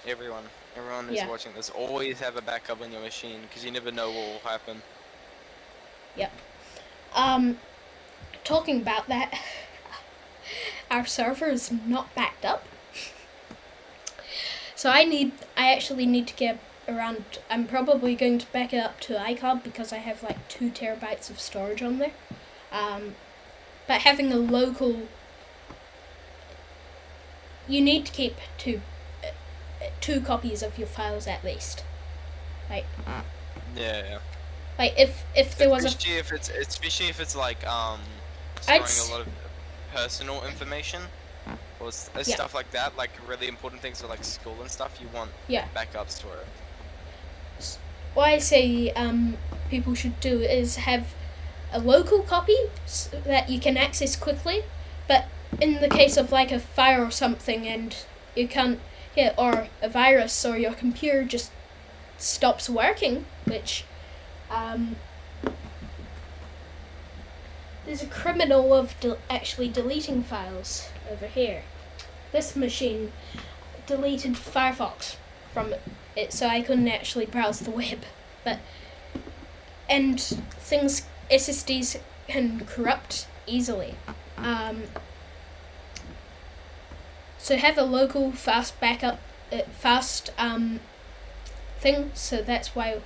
Everyone, 0.07 0.45
everyone 0.77 1.09
who's 1.09 1.17
Yeah. 1.17 1.29
watching 1.29 1.53
this, 1.55 1.71
always 1.71 2.21
have 2.21 2.37
a 2.37 2.43
backup 2.43 2.81
on 2.83 2.93
your 2.93 3.01
machine 3.01 3.43
because 3.43 3.65
you 3.65 3.71
never 3.71 3.91
know 3.91 4.09
what 4.11 4.27
will 4.27 4.51
happen. 4.51 4.83
Yep. 6.17 6.33
Um, 7.15 7.59
talking 8.45 8.81
about 8.81 9.09
that, 9.09 9.39
our 10.91 11.07
server 11.07 11.47
is 11.49 11.71
not 11.71 12.15
backed 12.15 12.45
up. 12.45 12.65
So 14.79 14.91
I 14.91 15.05
need, 15.05 15.33
I 15.57 15.73
actually 15.73 16.05
need 16.05 16.27
to 16.27 16.35
get 16.35 16.59
around. 16.87 17.25
I'm 17.49 17.67
probably 17.67 18.15
going 18.15 18.37
to 18.39 18.47
back 18.53 18.75
it 18.75 18.79
up 18.79 19.01
to 19.01 19.15
iCloud 19.15 19.63
because 19.63 19.91
I 19.91 19.97
have 19.97 20.23
like 20.23 20.47
two 20.49 20.71
terabytes 20.71 21.31
of 21.31 21.41
storage 21.41 21.83
on 21.83 21.97
there. 21.97 22.13
Um, 22.71 23.15
but 23.89 24.03
having 24.03 24.31
a 24.33 24.37
local, 24.37 25.09
you 27.67 27.81
need 27.81 28.05
to 28.05 28.13
keep 28.13 28.37
two, 28.59 28.83
two 30.01 30.21
copies 30.21 30.63
of 30.63 30.79
your 30.79 30.89
files 30.89 31.27
at 31.27 31.45
least. 31.45 31.85
Yeah, 32.71 32.83
yeah. 33.77 34.19
Like 34.79 34.95
if 34.99 35.25
if 35.35 35.57
there 35.57 35.71
was 35.71 35.85
a 35.85 35.89
especially 35.89 36.19
if 36.19 36.33
it's 36.33 36.49
especially 36.51 37.09
if 37.09 37.21
it's 37.21 37.37
like 37.37 37.67
um 37.67 38.01
I'd 38.57 38.63
storing 38.63 38.83
s- 38.83 39.09
a 39.09 39.13
lot 39.13 39.21
of 39.23 39.29
personal 39.95 40.45
information 40.47 41.03
or 41.81 41.89
s- 41.89 42.11
uh, 42.15 42.19
Yeah. 42.27 42.35
stuff 42.35 42.55
like 42.55 42.71
that, 42.73 42.97
like 42.97 43.11
really 43.29 43.49
important 43.49 43.81
things 43.83 44.01
for 44.01 44.07
like 44.09 44.25
school 44.25 44.57
and 44.61 44.71
stuff. 44.71 44.99
You 45.01 45.09
want 45.15 45.31
yeah. 45.49 45.67
backups 45.75 46.21
for 46.21 46.29
it. 46.37 46.47
what 48.15 48.29
I 48.29 48.39
say 48.39 48.91
um, 48.93 49.37
people 49.71 49.95
should 49.95 50.19
do 50.21 50.41
is 50.41 50.77
have 50.77 51.15
a 51.73 51.79
local 51.79 52.23
copy 52.23 52.57
s 52.85 53.09
that 53.25 53.49
you 53.51 53.61
can 53.61 53.77
access 53.77 54.17
quickly, 54.17 54.65
but 55.09 55.27
in 55.61 55.81
the 55.81 55.89
case 55.89 56.17
of 56.17 56.33
like 56.33 56.51
a 56.53 56.59
fire 56.59 57.03
or 57.05 57.11
something 57.11 57.67
and 57.67 57.97
you 58.35 58.47
can't 58.49 58.81
hit 59.17 59.35
or 59.37 59.69
a 59.83 59.89
virus 59.89 60.45
or 60.45 60.57
your 60.57 60.75
computer 60.75 61.25
just 61.25 61.51
stops 62.19 62.71
working, 62.71 63.25
which 63.45 63.85
um, 64.51 64.97
there's 67.85 68.03
a 68.03 68.07
criminal 68.07 68.73
of 68.73 68.99
del- 69.01 69.19
actually 69.29 69.69
deleting 69.69 70.23
files 70.23 70.89
over 71.11 71.27
here. 71.27 71.63
This 72.31 72.55
machine 72.55 73.13
deleted 73.87 74.35
Firefox 74.35 75.17
from 75.53 75.75
it 76.17 76.33
so 76.33 76.49
I 76.49 76.61
couldn't 76.61 76.89
actually 76.89 77.27
browse 77.27 77.61
the 77.61 77.71
web. 77.71 78.01
But 78.45 78.59
and 79.89 80.21
things 80.21 81.03
SSDs 81.31 82.01
can 82.29 82.65
corrupt 82.67 83.29
easily. 83.47 83.95
Um, 84.37 84.85
so 87.47 87.57
have 87.57 87.79
a 87.79 87.85
local 87.85 88.33
fast 88.33 88.81
backup, 88.81 89.21
uh, 89.53 89.61
fast 89.71 90.33
um, 90.37 90.81
thing. 91.79 92.11
So 92.13 92.43
that's 92.43 92.75
why 92.75 93.01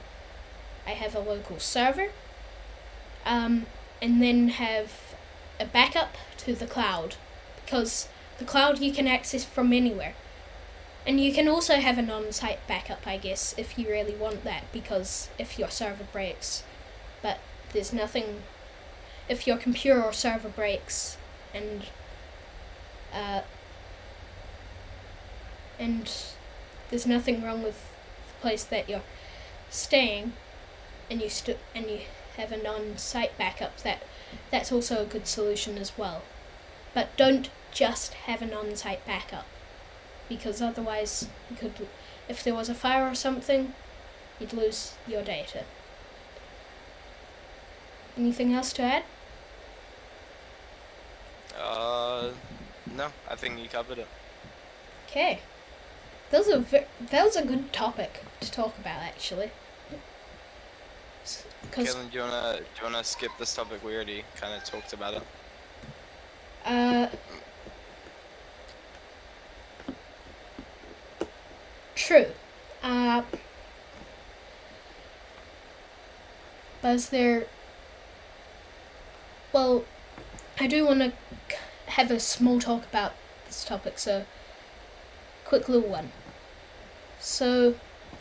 I 0.86 0.92
have 0.92 1.14
a 1.14 1.20
local 1.20 1.58
server. 1.58 2.08
Um, 3.26 3.66
and 4.00 4.22
then 4.22 4.48
have 4.48 5.14
a 5.60 5.66
backup 5.66 6.16
to 6.38 6.54
the 6.54 6.66
cloud 6.66 7.16
because 7.62 8.08
the 8.38 8.46
cloud 8.46 8.78
you 8.78 8.94
can 8.94 9.06
access 9.06 9.44
from 9.44 9.74
anywhere. 9.74 10.14
And 11.06 11.20
you 11.20 11.34
can 11.34 11.46
also 11.46 11.74
have 11.74 11.98
an 11.98 12.08
on 12.08 12.32
site 12.32 12.66
backup, 12.66 13.06
I 13.06 13.18
guess, 13.18 13.54
if 13.58 13.78
you 13.78 13.90
really 13.90 14.14
want 14.14 14.42
that, 14.44 14.64
because 14.72 15.28
if 15.38 15.58
your 15.58 15.68
server 15.68 16.04
breaks, 16.14 16.62
but 17.20 17.40
there's 17.74 17.92
nothing. 17.92 18.40
If 19.28 19.46
your 19.46 19.58
computer 19.58 20.02
or 20.02 20.14
server 20.14 20.48
breaks 20.48 21.18
and. 21.52 21.82
Uh, 23.12 23.42
and 25.80 26.12
there's 26.90 27.06
nothing 27.06 27.42
wrong 27.42 27.62
with 27.62 27.90
the 28.28 28.40
place 28.40 28.62
that 28.64 28.88
you're 28.88 29.02
staying, 29.70 30.34
and 31.10 31.20
you 31.20 31.28
st- 31.28 31.58
and 31.74 31.90
you 31.90 32.00
have 32.36 32.52
an 32.52 32.66
on-site 32.66 33.36
backup, 33.36 33.78
that 33.78 34.02
that's 34.50 34.70
also 34.70 35.02
a 35.02 35.06
good 35.06 35.26
solution 35.26 35.78
as 35.78 35.96
well. 35.98 36.22
But 36.94 37.16
don't 37.16 37.50
just 37.72 38.14
have 38.14 38.42
an 38.42 38.52
on-site 38.52 39.04
backup 39.06 39.46
because 40.28 40.62
otherwise 40.62 41.28
you 41.50 41.56
could 41.56 41.88
if 42.28 42.44
there 42.44 42.54
was 42.54 42.68
a 42.68 42.74
fire 42.74 43.08
or 43.08 43.14
something 43.14 43.74
you'd 44.38 44.52
lose 44.52 44.94
your 45.06 45.22
data. 45.22 45.64
Anything 48.16 48.52
else 48.52 48.72
to 48.74 48.82
add? 48.82 49.04
Uh, 51.60 52.30
no, 52.94 53.08
I 53.28 53.36
think 53.36 53.58
you 53.58 53.68
covered 53.68 53.98
it. 53.98 54.08
Okay. 55.08 55.40
That 56.30 56.38
was 56.38 56.48
a 56.48 56.58
ve- 56.60 56.86
that 57.10 57.24
was 57.24 57.36
a 57.36 57.44
good 57.44 57.72
topic 57.72 58.22
to 58.40 58.50
talk 58.50 58.78
about 58.78 59.02
actually. 59.02 59.50
Kevin, 61.72 62.08
do 62.08 62.18
you 62.18 62.20
wanna 62.24 62.58
do 62.58 62.64
you 62.78 62.82
wanna 62.84 63.04
skip 63.04 63.32
this 63.38 63.54
topic? 63.54 63.84
We 63.84 63.94
already 63.94 64.24
kind 64.36 64.54
of 64.54 64.64
talked 64.64 64.92
about 64.92 65.14
it. 65.14 65.22
Uh, 66.64 67.08
true. 71.94 72.26
Uh, 72.82 73.22
but 76.80 76.94
is 76.94 77.08
there. 77.10 77.46
Well, 79.52 79.84
I 80.60 80.66
do 80.68 80.86
want 80.86 81.00
to 81.00 81.12
have 81.86 82.10
a 82.10 82.20
small 82.20 82.60
talk 82.60 82.84
about 82.84 83.12
this 83.46 83.64
topic, 83.64 83.98
so. 83.98 84.24
Quick 85.44 85.68
little 85.68 85.88
one. 85.90 86.12
So, 87.20 87.74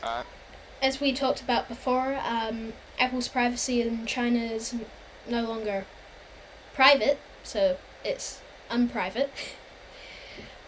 Alright. 0.03 0.25
as 0.81 0.99
we 0.99 1.13
talked 1.13 1.41
about 1.41 1.67
before, 1.67 2.19
um, 2.23 2.73
Apple's 2.99 3.29
privacy 3.29 3.81
in 3.81 4.05
China 4.05 4.39
is 4.39 4.73
n- 4.73 4.85
no 5.27 5.43
longer 5.43 5.85
private, 6.73 7.19
so 7.43 7.77
it's 8.03 8.41
unprivate. 8.69 9.31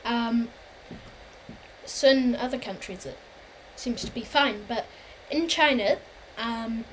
Um, 0.03 0.49
so 1.85 2.09
in 2.09 2.35
other 2.35 2.57
countries 2.57 3.05
it 3.05 3.19
seems 3.75 4.03
to 4.03 4.11
be 4.11 4.21
fine, 4.21 4.63
but 4.67 4.87
in 5.29 5.47
China, 5.47 5.97
um, 6.39 6.85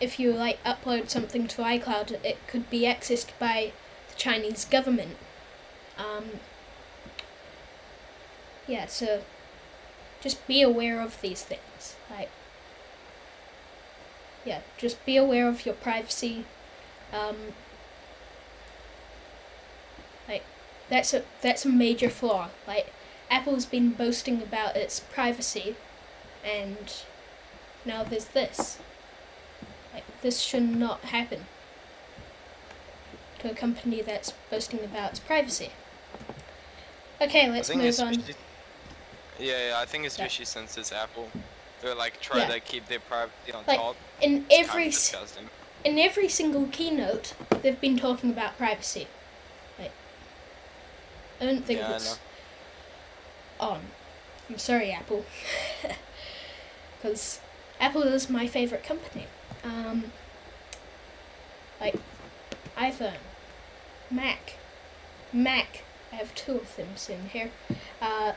if 0.00 0.20
you 0.20 0.32
like 0.32 0.62
upload 0.64 1.08
something 1.08 1.46
to 1.48 1.62
iCloud, 1.62 2.22
it 2.24 2.36
could 2.46 2.68
be 2.68 2.82
accessed 2.82 3.30
by 3.38 3.72
the 4.10 4.14
Chinese 4.16 4.64
government. 4.66 5.16
Um, 5.96 6.40
yeah, 8.66 8.86
so 8.86 9.22
just 10.20 10.46
be 10.46 10.62
aware 10.62 11.00
of 11.00 11.20
these 11.20 11.42
things. 11.42 11.96
Like, 12.10 12.30
yeah, 14.44 14.60
just 14.78 15.04
be 15.04 15.16
aware 15.16 15.48
of 15.48 15.66
your 15.66 15.74
privacy. 15.74 16.44
Um, 17.12 17.36
like, 20.28 20.44
that's 20.88 21.12
a 21.14 21.22
that's 21.42 21.64
a 21.64 21.68
major 21.68 22.10
flaw. 22.10 22.48
Like, 22.66 22.92
Apple's 23.30 23.66
been 23.66 23.90
boasting 23.90 24.42
about 24.42 24.76
its 24.76 25.00
privacy, 25.00 25.76
and 26.44 26.92
now 27.84 28.04
there's 28.04 28.26
this. 28.26 28.78
Like, 29.92 30.04
this 30.22 30.40
should 30.40 30.62
not 30.62 31.00
happen 31.00 31.46
to 33.40 33.50
a 33.50 33.54
company 33.54 34.02
that's 34.02 34.32
boasting 34.50 34.80
about 34.82 35.10
its 35.12 35.20
privacy. 35.20 35.70
Okay, 37.20 37.50
let's 37.50 37.74
move 37.74 38.00
on. 38.00 38.24
Yeah, 39.38 39.68
yeah, 39.68 39.74
I 39.78 39.84
think 39.84 40.06
especially 40.06 40.44
since 40.44 40.76
it's 40.78 40.92
Apple, 40.92 41.28
they're 41.80 41.94
like 41.94 42.20
try 42.20 42.40
Yeah. 42.40 42.46
to 42.48 42.60
keep 42.60 42.86
their 42.86 43.00
privacy 43.00 43.52
on 43.52 43.64
Like, 43.66 43.78
top. 43.78 43.96
In 44.20 44.46
It's 44.48 44.68
every 44.68 44.90
kind 44.90 45.24
of 45.24 45.50
in 45.84 45.98
every 45.98 46.28
single 46.28 46.66
keynote, 46.68 47.34
they've 47.62 47.80
been 47.80 47.98
talking 47.98 48.30
about 48.30 48.56
privacy. 48.56 49.06
Like, 49.78 49.92
I 51.40 51.44
don't 51.46 51.64
think 51.64 51.80
Yeah, 51.80 51.96
it's 51.96 52.18
on. 53.60 53.80
I'm 54.48 54.58
sorry, 54.58 54.92
Apple, 54.92 55.24
because 57.02 57.40
Apple 57.80 58.02
is 58.02 58.30
my 58.30 58.46
favorite 58.46 58.82
company. 58.84 59.26
Um, 59.62 60.12
like 61.80 61.96
iPhone, 62.76 63.18
Mac, 64.10 64.54
Mac. 65.32 65.82
I 66.12 66.16
have 66.16 66.34
two 66.34 66.56
of 66.56 66.76
them 66.76 66.88
sitting 66.96 67.28
here. 67.30 67.50
Uh, 68.00 68.32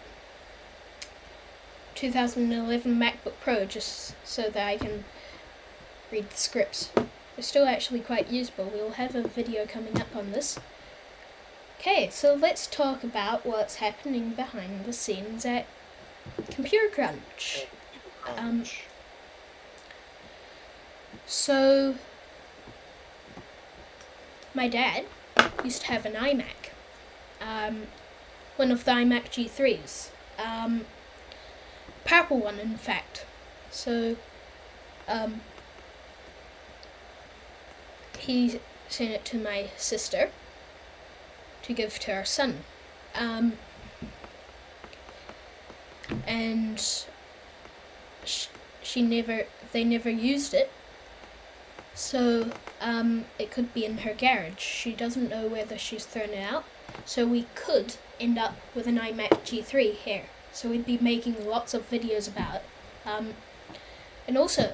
2011 1.97 2.95
MacBook 2.95 3.33
Pro, 3.41 3.65
just 3.65 4.13
so 4.23 4.43
that 4.51 4.67
I 4.67 4.77
can 4.77 5.03
read 6.11 6.29
the 6.29 6.37
scripts. 6.37 6.91
They're 6.93 7.41
still 7.41 7.65
actually 7.65 8.01
quite 8.01 8.31
usable. 8.31 8.71
We'll 8.71 8.91
have 8.91 9.15
a 9.15 9.27
video 9.27 9.65
coming 9.65 9.99
up 9.99 10.15
on 10.15 10.31
this. 10.31 10.59
Okay, 11.79 12.09
so 12.11 12.35
let's 12.35 12.67
talk 12.67 13.03
about 13.03 13.47
what's 13.47 13.75
happening 13.75 14.31
behind 14.31 14.85
the 14.85 14.93
scenes 14.93 15.43
at 15.43 15.65
Computer 16.51 16.87
Crunch. 16.93 17.65
Um, 18.37 18.63
So, 21.25 21.95
my 24.53 24.67
dad 24.67 25.05
used 25.63 25.81
to 25.81 25.87
have 25.87 26.05
an 26.05 26.13
iMac, 26.13 26.71
um, 27.41 27.87
one 28.55 28.71
of 28.71 28.85
the 28.85 28.91
iMac 28.91 29.29
G3s, 29.29 30.09
um, 30.39 30.85
purple 32.07 32.39
one, 32.39 32.59
in 32.59 32.77
fact. 32.77 33.25
So, 33.69 34.15
um, 35.07 35.41
he 38.17 38.59
sent 38.89 39.11
it 39.11 39.25
to 39.25 39.37
my 39.37 39.69
sister 39.77 40.31
to 41.63 41.73
give 41.73 41.99
to 41.99 42.13
our 42.13 42.25
son. 42.25 42.59
Um, 43.13 43.53
and 46.25 46.79
sh- 48.25 48.47
she 48.81 49.01
never, 49.01 49.43
they 49.73 49.83
never 49.83 50.09
used 50.09 50.53
it. 50.53 50.71
So, 51.93 52.51
um, 52.79 53.25
it 53.37 53.51
could 53.51 53.73
be 53.73 53.83
in 53.83 53.99
her 53.99 54.13
garage. 54.13 54.59
She 54.59 54.93
doesn't 54.93 55.29
know 55.29 55.47
whether 55.47 55.77
she's 55.77 56.05
thrown 56.05 56.29
it 56.29 56.41
out. 56.41 56.63
So 57.05 57.25
we 57.25 57.47
could 57.55 57.95
end 58.19 58.37
up 58.37 58.55
with 58.73 58.87
an 58.87 58.97
iMac 58.97 59.43
G3 59.43 59.93
here. 59.93 60.25
So 60.51 60.69
we'd 60.69 60.85
be 60.85 60.97
making 60.97 61.45
lots 61.45 61.73
of 61.73 61.89
videos 61.89 62.27
about 62.27 62.55
it. 62.55 62.63
Um, 63.05 63.33
and 64.27 64.37
also, 64.37 64.73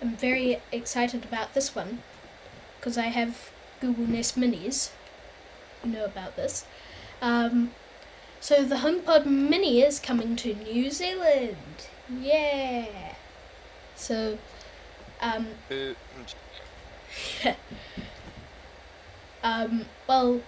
I'm 0.00 0.16
very 0.16 0.60
excited 0.72 1.24
about 1.24 1.54
this 1.54 1.74
one 1.74 2.02
because 2.78 2.96
I 2.96 3.08
have 3.08 3.50
Google 3.80 4.06
Nest 4.06 4.38
Minis. 4.38 4.90
You 5.82 5.90
know 5.92 6.04
about 6.04 6.36
this. 6.36 6.64
Um, 7.20 7.72
so 8.40 8.62
the 8.62 8.76
HomePod 8.76 9.26
Mini 9.26 9.80
is 9.82 9.98
coming 9.98 10.36
to 10.36 10.54
New 10.54 10.90
Zealand. 10.90 11.56
Yeah. 12.20 13.14
So, 13.96 14.38
um, 15.20 15.46
Boo. 15.68 15.96
um, 19.42 19.86
well, 20.06 20.40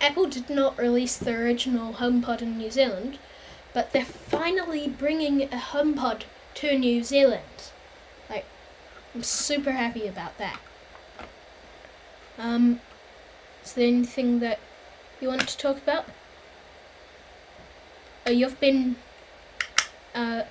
Apple 0.00 0.26
did 0.26 0.48
not 0.48 0.78
release 0.78 1.18
the 1.18 1.34
original 1.34 1.94
HomePod 1.94 2.40
in 2.40 2.56
New 2.56 2.70
Zealand, 2.70 3.18
but 3.74 3.92
they're 3.92 4.04
finally 4.04 4.88
bringing 4.88 5.42
a 5.42 5.58
HomePod 5.58 6.22
to 6.54 6.78
New 6.78 7.04
Zealand. 7.04 7.70
Like, 8.28 8.46
I'm 9.14 9.22
super 9.22 9.72
happy 9.72 10.06
about 10.06 10.38
that. 10.38 10.58
Um, 12.38 12.80
is 13.62 13.74
there 13.74 13.86
anything 13.86 14.40
that 14.40 14.58
you 15.20 15.28
want 15.28 15.46
to 15.46 15.56
talk 15.58 15.76
about? 15.76 16.06
Oh, 18.26 18.30
you've 18.30 18.58
been 18.58 18.96
uh, 20.14 20.44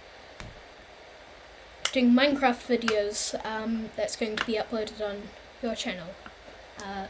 doing 1.91 2.11
Minecraft 2.11 2.77
videos 2.77 3.33
um, 3.43 3.89
that's 3.95 4.15
going 4.15 4.35
to 4.35 4.45
be 4.45 4.53
uploaded 4.53 5.01
on 5.01 5.23
your 5.63 5.75
channel. 5.75 6.09
Uh, 6.79 7.07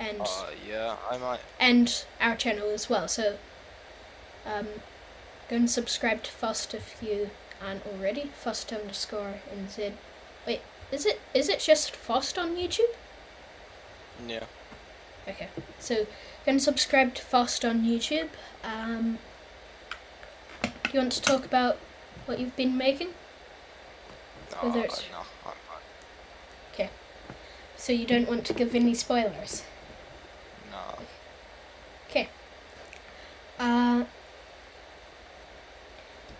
and 0.00 0.20
Uh, 0.20 0.46
yeah, 0.68 0.96
I 1.10 1.16
might. 1.18 1.40
and 1.60 2.04
our 2.20 2.36
channel 2.36 2.70
as 2.70 2.88
well. 2.90 3.08
So 3.08 3.38
um, 4.46 4.66
go 5.48 5.56
and 5.56 5.70
subscribe 5.70 6.22
to 6.24 6.30
Fast 6.30 6.74
if 6.74 7.02
you 7.02 7.30
aren't 7.64 7.86
already. 7.86 8.30
Fast 8.34 8.72
underscore 8.72 9.34
NZ. 9.54 9.92
Wait, 10.46 10.60
is 10.90 11.06
it 11.06 11.20
is 11.34 11.48
it 11.48 11.60
just 11.60 11.94
Fast 11.94 12.38
on 12.38 12.56
YouTube? 12.56 12.94
Yeah. 14.26 14.44
Okay, 15.28 15.48
so 15.78 15.94
go 16.04 16.06
and 16.46 16.60
subscribe 16.62 17.14
to 17.14 17.22
Fast 17.22 17.64
on 17.64 17.82
YouTube. 17.82 18.28
Um, 18.64 19.18
do 20.62 20.70
you 20.92 20.98
want 20.98 21.12
to 21.12 21.22
talk 21.22 21.44
about 21.44 21.78
what 22.26 22.40
you've 22.40 22.56
been 22.56 22.76
making? 22.76 23.14
No, 24.50 24.68
Whether 24.68 24.80
it's- 24.80 25.02
no, 25.12 25.18
I'm 25.18 25.24
fine. 25.44 25.82
Okay, 26.74 26.90
so 27.76 27.92
you 27.92 28.04
don't 28.04 28.28
want 28.28 28.44
to 28.46 28.52
give 28.52 28.74
any 28.74 28.94
spoilers. 28.94 29.62
No. 30.72 30.98
Okay. 32.10 32.28
Uh, 33.58 34.04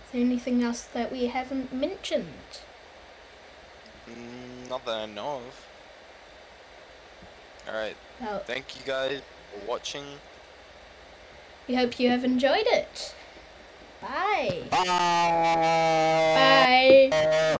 is 0.04 0.12
there 0.12 0.20
anything 0.20 0.62
else 0.62 0.82
that 0.92 1.10
we 1.12 1.26
haven't 1.26 1.72
mentioned? 1.72 2.60
Mm, 4.08 4.68
not 4.68 4.84
that 4.84 4.94
I 5.02 5.06
know 5.06 5.36
of. 5.36 5.66
Alright, 7.68 7.96
Well, 8.20 8.40
thank 8.40 8.74
you 8.76 8.82
guys 8.84 9.20
for 9.52 9.66
watching. 9.70 10.04
we 11.68 11.76
hope 11.76 12.00
you 12.00 12.10
have 12.10 12.24
enjoyed 12.24 12.66
it. 12.66 13.14
Bye. 14.00 14.64
Bye! 14.68 14.86
Bye. 17.12 17.38